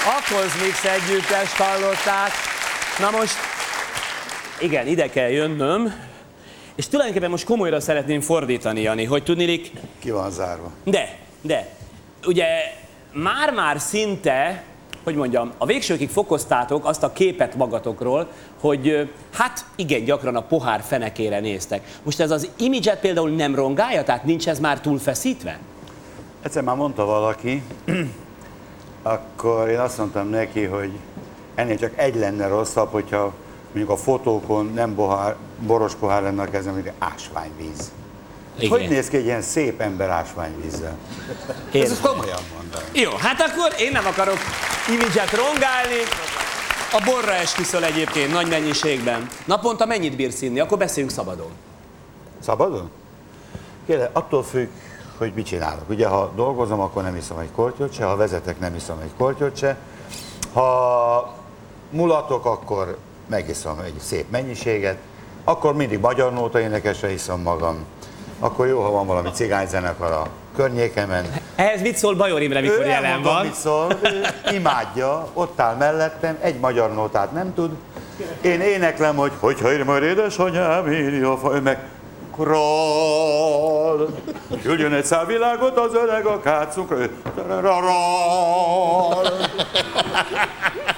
[0.04, 2.30] A Kozmix együttest hallották.
[2.98, 3.34] Na most,
[4.60, 5.94] igen, ide kell jönnöm,
[6.74, 10.72] és tulajdonképpen most komolyra szeretném fordítani, Jani, hogy tudnilik, Ki van zárva?
[10.84, 11.68] de, de,
[12.24, 12.46] ugye
[13.12, 14.62] már-már szinte,
[15.04, 18.28] hogy mondjam, a végsőkig fokoztátok azt a képet magatokról,
[18.60, 21.98] hogy hát igen, gyakran a pohár fenekére néztek.
[22.02, 25.58] Most ez az imidzset például nem rongálja, tehát nincs ez már túl feszítve?
[26.42, 27.62] Egyszer már mondta valaki,
[29.02, 30.90] akkor én azt mondtam neki, hogy
[31.54, 33.32] ennél csak egy lenne rosszabb, hogyha
[33.66, 35.36] mondjuk a fotókon nem bohár,
[35.66, 37.92] boros pohár lenne a kezem, mint ásványvíz.
[38.58, 38.70] Igen.
[38.70, 40.96] Hogy néz ki egy ilyen szép ember ásványvízzel?
[41.72, 42.80] Ez ezt komolyan mondom.
[42.92, 44.38] Jó, hát akkor én nem akarok
[44.88, 46.00] imidzset rongálni.
[46.92, 49.28] A borra esküszöl egyébként nagy mennyiségben.
[49.44, 50.60] Naponta mennyit bírsz inni?
[50.60, 51.50] Akkor beszéljünk szabadon.
[52.40, 52.90] Szabadon?
[53.86, 54.68] Kérlek, attól függ,
[55.18, 55.88] hogy mit csinálok.
[55.88, 59.56] Ugye, ha dolgozom, akkor nem iszom egy kortyot se, ha vezetek, nem iszom egy kortyot
[59.56, 59.76] se.
[60.52, 61.34] Ha
[61.90, 64.96] mulatok, akkor megiszom egy szép mennyiséget.
[65.44, 67.84] Akkor mindig magyar nóta énekesre iszom magam.
[68.42, 70.26] Akkor jó, ha van valami cigányzenekar a
[70.56, 71.24] környékemen.
[71.56, 73.44] Ehhez mit szól Bajor Imre, mikor ő jelen van?
[73.44, 77.70] mit szól, ő imádja, ott áll mellettem, egy magyar nótát nem tud.
[78.40, 81.78] Én éneklem, hogy hogyha ér majd édesanyám, írja a faj, meg
[82.32, 84.08] kral.
[84.62, 86.96] Küldjön egy világot az öreg a kácunkra.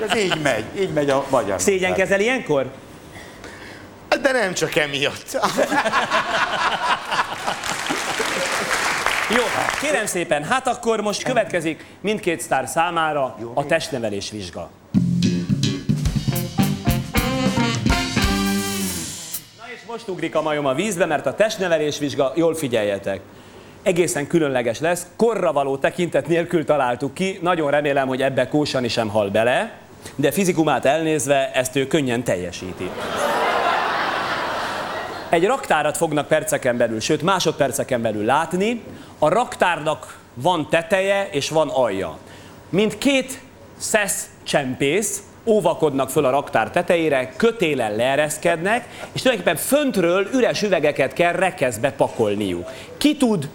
[0.01, 1.61] Ez így megy, így megy a magyar.
[1.61, 2.67] Szégyenkezel ilyenkor?
[4.23, 5.41] De nem csak emiatt.
[9.31, 9.43] Jó,
[9.81, 14.71] kérem szépen, hát akkor most következik mindkét sztár számára a testnevelés vizsga.
[19.59, 23.21] Na és most ugrik a majom a vízbe, mert a testnevelés vizsga, jól figyeljetek,
[23.83, 29.09] egészen különleges lesz, korra való tekintet nélkül találtuk ki, nagyon remélem, hogy ebbe Kósani sem
[29.09, 29.79] hal bele,
[30.15, 32.91] de fizikumát elnézve ezt ő könnyen teljesíti.
[35.35, 38.83] Egy raktárat fognak perceken belül, sőt másodperceken belül látni.
[39.19, 42.19] A raktárnak van teteje és van alja.
[42.69, 43.41] Mint két
[43.79, 51.33] szesz csempész óvakodnak föl a raktár tetejére, kötélen leereszkednek, és tulajdonképpen föntről üres üvegeket kell
[51.33, 52.71] rekeszbe pakolniuk.
[52.97, 53.49] Ki tud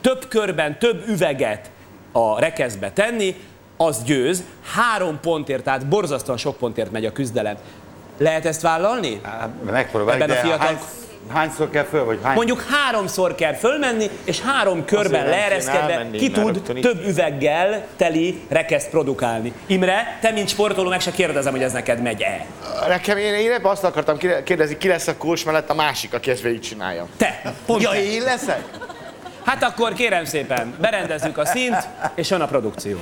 [0.00, 1.70] több körben több üveget
[2.12, 3.36] a rekeszbe tenni,
[3.76, 4.44] az győz.
[4.74, 7.56] Három pontért, tehát borzasztóan sok pontért megy a küzdelem.
[8.18, 9.20] Lehet ezt vállalni?
[9.70, 10.78] Megpróbáljuk, Ebben a fiatal- hány,
[11.32, 12.34] hányszor kell föl, vagy hány?
[12.34, 19.52] Mondjuk háromszor kell fölmenni, és három körben leereszkedve ki tud több üveggel teli rekeszt produkálni.
[19.66, 22.46] Imre, te mint sportoló meg se kérdezem, hogy ez neked megy-e.
[22.88, 26.30] Nekem én, én ebben azt akartam kérdezni, ki lesz a kós mellett a másik, aki
[26.30, 27.06] ezt végigcsinálja.
[27.16, 28.02] Te, pont Ja, te.
[28.02, 28.64] én leszek?
[29.44, 32.98] Hát akkor kérem szépen, berendezzük a színt, és jön a produkció.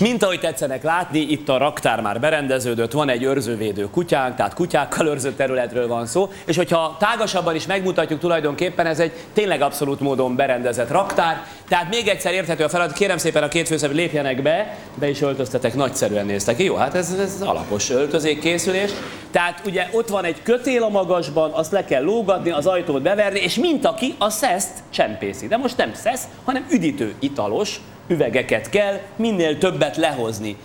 [0.00, 5.06] Mint ahogy tetszenek látni, itt a raktár már berendeződött, van egy őrzővédő kutyánk, tehát kutyákkal
[5.06, 10.36] őrzött területről van szó, és hogyha tágasabban is megmutatjuk tulajdonképpen, ez egy tényleg abszolút módon
[10.36, 14.76] berendezett raktár, tehát még egyszer érthető a feladat, kérem szépen a két főszereplő lépjenek be,
[14.94, 18.90] be is öltöztetek, nagyszerűen néztek jó, hát ez, ez alapos öltözékkészülés.
[19.30, 23.40] Tehát ugye ott van egy kötél a magasban, azt le kell lógatni, az ajtót beverni,
[23.40, 25.46] és mint aki a szeszt csempészi.
[25.46, 27.80] De most nem szesz, hanem üdítő italos,
[28.10, 30.56] üvegeket kell minél többet lehozni.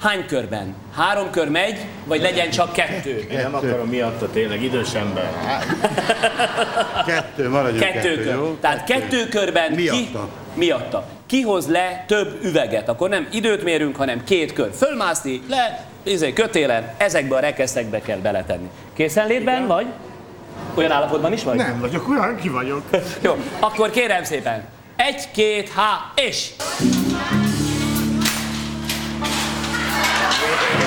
[0.00, 0.74] Hány körben?
[0.96, 3.26] Három kör megy, vagy legyen csak kettő?
[3.30, 5.30] Én nem akarom miatta tényleg, idős ember.
[7.06, 8.34] Kettő, maradjunk Kettő, kettő, kör.
[8.34, 8.56] jó?
[8.60, 10.28] Tehát kettő körben ki, Miatta.
[10.54, 11.04] miatta.
[11.26, 14.70] Kihoz le több üveget, akkor nem időt mérünk, hanem két kör.
[14.76, 18.70] Fölmászni, le, izé, kötélen, ezekbe a rekeszekbe kell beletenni.
[18.94, 19.86] Készenlétben vagy?
[20.74, 21.56] Olyan állapotban is vagy?
[21.56, 22.82] Nem vagyok olyan, ki vagyok.
[23.24, 24.64] Jó, akkor kérem szépen.
[25.06, 26.50] Egy, két, há, és!
[30.42, 30.81] Jaj!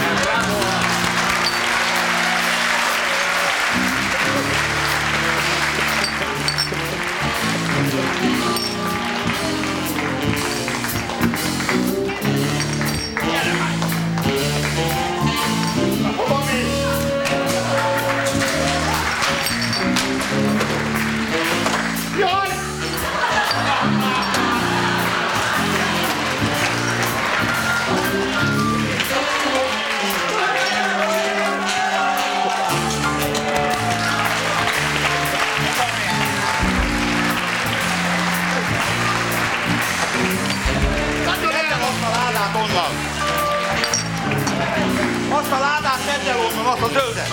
[45.56, 47.30] A ládát tedd el onnan, azt a zöldet!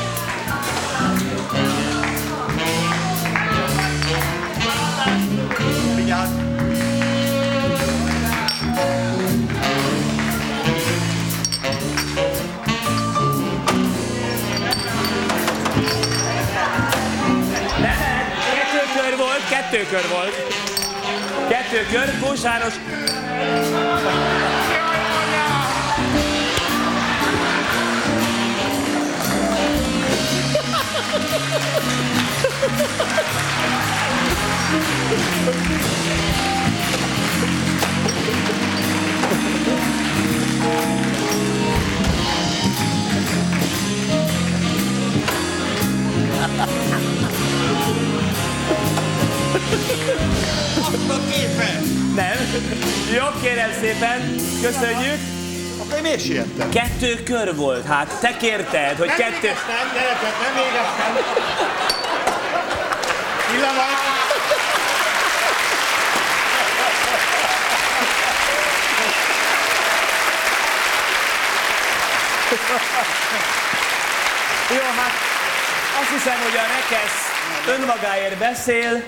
[18.54, 20.34] Kettő kör volt, kettő kör volt.
[21.48, 22.40] Kettő kör, Kós
[32.62, 32.92] János.
[50.78, 51.82] Azt a képet!
[52.14, 52.62] Nem.
[53.14, 54.34] Jó, kérem szépen.
[54.62, 55.18] Köszönjük.
[55.80, 56.70] Akkor én miért siettem?
[56.70, 59.46] Kettő kör volt, hát te kérted, hogy Nem kettő...
[59.46, 62.01] égestem, gyerekek, nem égestem.
[63.62, 63.86] Pillanat.
[74.70, 75.12] Jó, hát
[76.00, 77.20] azt hiszem, hogy a Rekesz
[77.78, 79.02] önmagáért beszél.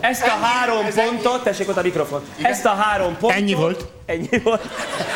[0.00, 3.38] Ezt a három pontot, tessék ott a mikrofon, ezt a három pontot...
[3.38, 3.84] Ennyi volt.
[4.06, 4.62] Ennyi volt.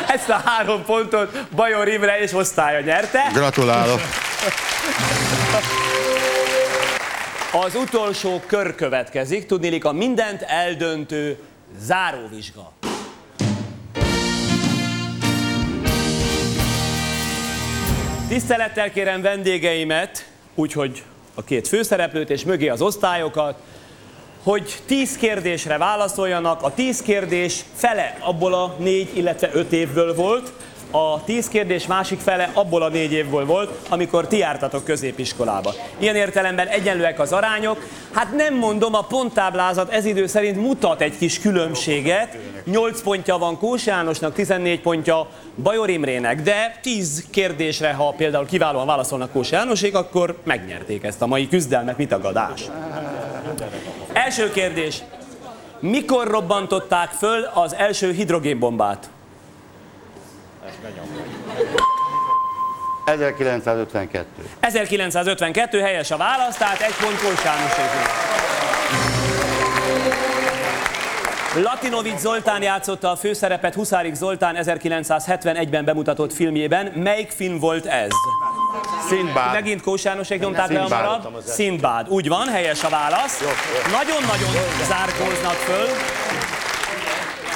[0.08, 3.30] Ezt a három pontot Bajor Imre és osztálya nyerte.
[3.32, 4.00] Gratulálok!
[7.52, 11.38] Az utolsó kör következik, tudnélik a mindent eldöntő
[11.78, 12.72] záróvizsga.
[18.28, 21.02] Tisztelettel kérem vendégeimet, úgyhogy
[21.34, 23.58] a két főszereplőt és mögé az osztályokat,
[24.42, 26.62] hogy tíz kérdésre válaszoljanak.
[26.62, 30.52] A tíz kérdés fele abból a négy, illetve öt évből volt,
[30.90, 35.74] a tíz kérdés másik fele abból a négy évből volt, amikor ti jártatok középiskolába.
[35.98, 37.86] Ilyen értelemben egyenlőek az arányok.
[38.12, 42.36] Hát nem mondom, a ponttáblázat ez idő szerint mutat egy kis különbséget.
[42.64, 45.28] 8 pontja van Kós Jánosnak, 14 pontja
[45.62, 51.26] Bajor Imrének, de 10 kérdésre, ha például kiválóan válaszolnak Kós Jánosék, akkor megnyerték ezt a
[51.26, 52.62] mai küzdelmet, mit tagadás.
[54.12, 55.02] Első kérdés.
[55.80, 59.10] Mikor robbantották föl az első hidrogénbombát?
[63.04, 64.26] 1952.
[64.60, 68.36] 1952 helyes a válasz, tehát egy pont Kós Jánoséknak.
[71.62, 76.92] Latinovic Zoltán játszotta a főszerepet Huszárik Zoltán 1971-ben bemutatott filmjében.
[76.94, 78.10] Melyik film volt ez?
[79.08, 79.52] Szindbád.
[79.52, 81.42] Megint Kós Jánosék nyomták le a marad.
[81.46, 82.08] Szindbád.
[82.08, 83.42] Úgy van, helyes a válasz.
[83.90, 84.50] Nagyon-nagyon
[84.88, 85.86] zárkóznak föl.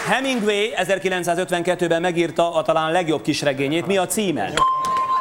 [0.09, 3.87] Hemingway 1952-ben megírta a talán legjobb kisregényét.
[3.87, 4.53] Mi a címe?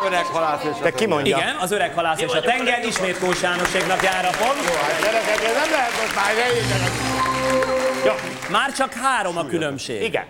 [0.06, 1.38] Öreg halász és De ki mondja?
[1.38, 4.60] Igen, az öreg halász és a tenger, ismét Kós Jánoséknak jár a pont.
[5.02, 6.32] Gyerekek, ez nem lehet most már.
[8.06, 8.12] Jó,
[8.50, 10.02] Már csak három a különbség.
[10.04, 10.26] igen.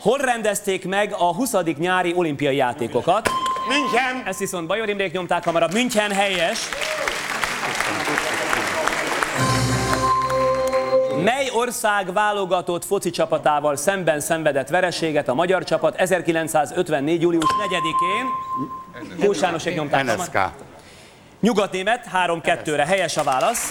[0.00, 1.52] Hol rendezték meg a 20.
[1.78, 3.28] nyári olimpiai játékokat?
[3.68, 4.22] München.
[4.26, 5.72] Ezt viszont Bajor Imrék nyomták hamarabb.
[5.72, 6.58] München helyes.
[11.54, 17.22] Ország válogatott foci csapatával szemben szenvedett vereséget a magyar csapat 1954.
[17.22, 19.26] július 4-én?
[19.26, 20.04] Kós Jánosék nyomták.
[20.04, 20.38] NSK.
[21.40, 23.70] Nyugatnémet 3-2-re helyes a válasz.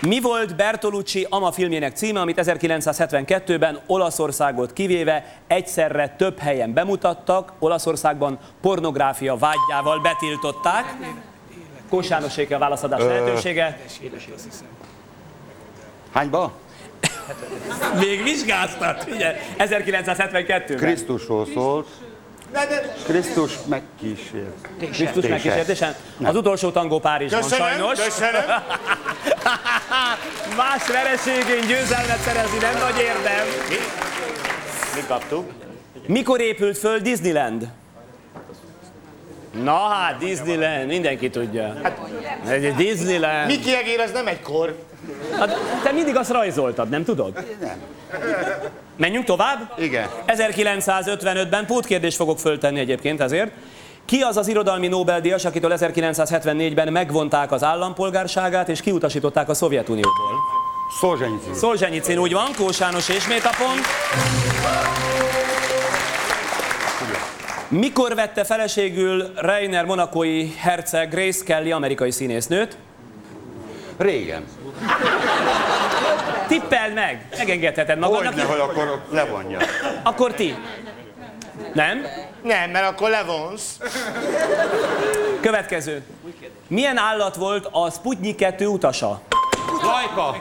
[0.00, 8.38] Mi volt Bertolucci Ama filmjének címe, amit 1972-ben Olaszországot kivéve egyszerre több helyen bemutattak, Olaszországban
[8.60, 10.96] pornográfia vágyával betiltották.
[11.90, 13.78] Kós Jánosék a válaszadás lehetősége.
[16.12, 16.52] Hányba?
[17.98, 19.36] Még vizsgáztat, ugye?
[19.58, 20.76] 1972-ben.
[20.76, 21.88] Krisztusról szólt.
[23.04, 24.68] Krisztus megkísért.
[24.92, 25.94] Krisztus megkísértésen.
[26.22, 28.04] Az utolsó tangó Párizsban Köszönöm, sajnos.
[28.04, 28.40] köszönöm.
[30.56, 33.46] Más vereségén győzelmet szerezni nem nagy érdem.
[34.94, 35.50] Mi kaptuk?
[36.06, 37.68] Mikor épült föl Disneyland?
[39.62, 41.74] Na hát, Disneyland, mindenki tudja.
[41.82, 41.98] Hát,
[42.48, 43.46] egy Disneyland.
[43.46, 44.76] Miki Egér, ez nem egy kor.
[45.38, 47.32] Hát, te mindig azt rajzoltad, nem tudod?
[47.60, 47.82] Nem.
[48.96, 49.72] Menjünk tovább?
[49.78, 50.08] Igen.
[50.26, 53.50] 1955-ben pótkérdést fogok föltenni egyébként ezért.
[54.04, 60.34] Ki az az irodalmi Nobel-díjas, akitől 1974-ben megvonták az állampolgárságát és kiutasították a Szovjetunióból?
[61.00, 61.54] Szolzsenyicin.
[61.54, 63.86] Szolzsenyicin úgy van, Kós János ismét a pont.
[67.70, 72.76] Mikor vette feleségül Reiner monakói herceg Grace Kelly amerikai színésznőt?
[73.98, 74.44] Régen.
[76.48, 78.32] Tippeld meg, megengedheted magadnak.
[78.32, 79.58] Hogyne, hogy akkor levonja.
[80.02, 80.54] Akkor ti.
[81.72, 82.06] Nem?
[82.42, 83.78] Nem, mert akkor levonsz.
[85.40, 86.02] Következő.
[86.68, 89.20] Milyen állat volt a Sputnik 2 utasa?
[89.82, 90.36] Lajka.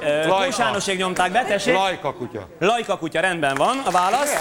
[0.00, 0.44] Ö, Lajka.
[0.44, 1.74] Kós Jánosék nyomták be, tessék.
[1.74, 2.48] Lajka kutya.
[2.58, 4.32] Lajka kutya, rendben van a válasz.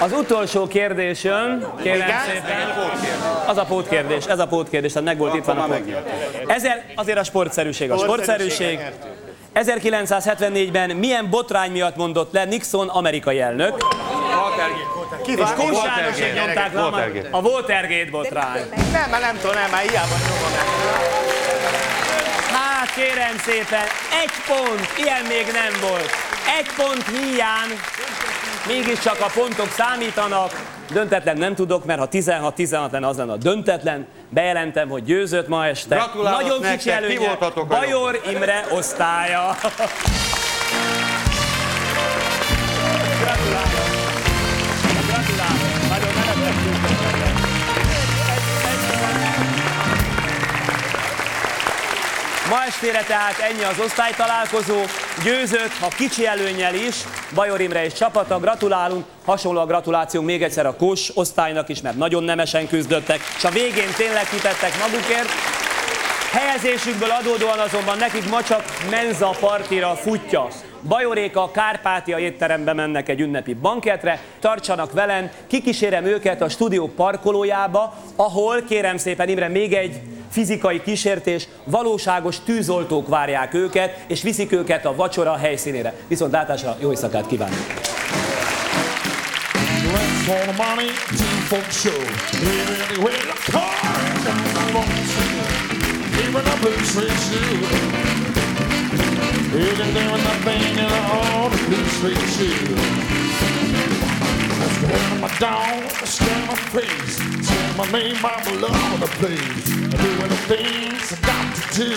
[0.00, 2.20] Az utolsó kérdés jön, kérem Igen?
[2.26, 2.74] szépen.
[3.46, 5.82] Az a pótkérdés, ez a pótkérdés, tehát meg volt itt van a pót.
[6.46, 8.80] Ezer, azért a sportszerűség, a sportszerűség.
[9.54, 13.84] 1974-ben milyen botrány miatt mondott le Nixon amerikai elnök?
[15.26, 17.28] És Kós Jánosék nyomták le a- Watergate.
[17.30, 18.60] a Watergate botrány.
[18.92, 20.52] Nem, mert nem tudom, nem, már hiába nyomom
[22.52, 23.84] Hát kérem szépen,
[24.22, 26.10] egy pont, ilyen még nem volt.
[26.58, 27.70] Egy pont hiány,
[28.66, 30.74] mégiscsak a pontok számítanak.
[30.92, 34.06] Döntetlen nem tudok, mert ha 16-16 lenne, az lenne a döntetlen.
[34.28, 35.94] Bejelentem, hogy győzött ma este.
[35.94, 37.38] Gratulálok Nagyon kicsi nektek, előnye.
[37.68, 39.56] Bajor Imre osztálya.
[52.48, 54.80] Ma estére tehát ennyi az osztálytalálkozó.
[55.24, 56.96] Győzött, ha kicsi előnnyel is,
[57.34, 58.38] Bajor Imre és csapata.
[58.38, 63.44] Gratulálunk, hasonló a gratulációnk még egyszer a Kos osztálynak is, mert nagyon nemesen küzdöttek, és
[63.44, 65.28] a végén tényleg kitettek magukért.
[66.30, 70.48] Helyezésükből adódóan azonban nekik ma csak menza partira futja.
[70.88, 77.94] Bajorék a Kárpátia étterembe mennek egy ünnepi banketre, tartsanak velem, kikísérem őket a stúdió parkolójába,
[78.16, 80.00] ahol kérem szépen Imre még egy
[80.30, 85.94] fizikai kísértés, valóságos tűzoltók várják őket, és viszik őket a vacsora helyszínére.
[86.08, 87.58] Viszont látásra jó éjszakát kívánok!
[96.26, 98.25] Even a blue shoe.
[99.54, 102.74] Even doing nothing at all, the blue suede shoe.
[104.58, 107.16] Let's go to my dog, stand my face.
[107.46, 109.64] Say my name, I'm all over the place.
[109.70, 111.92] Doing the things I got to do.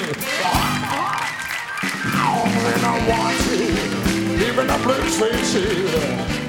[2.21, 3.57] All that I want to.
[4.47, 6.48] Even a blue suede shoe.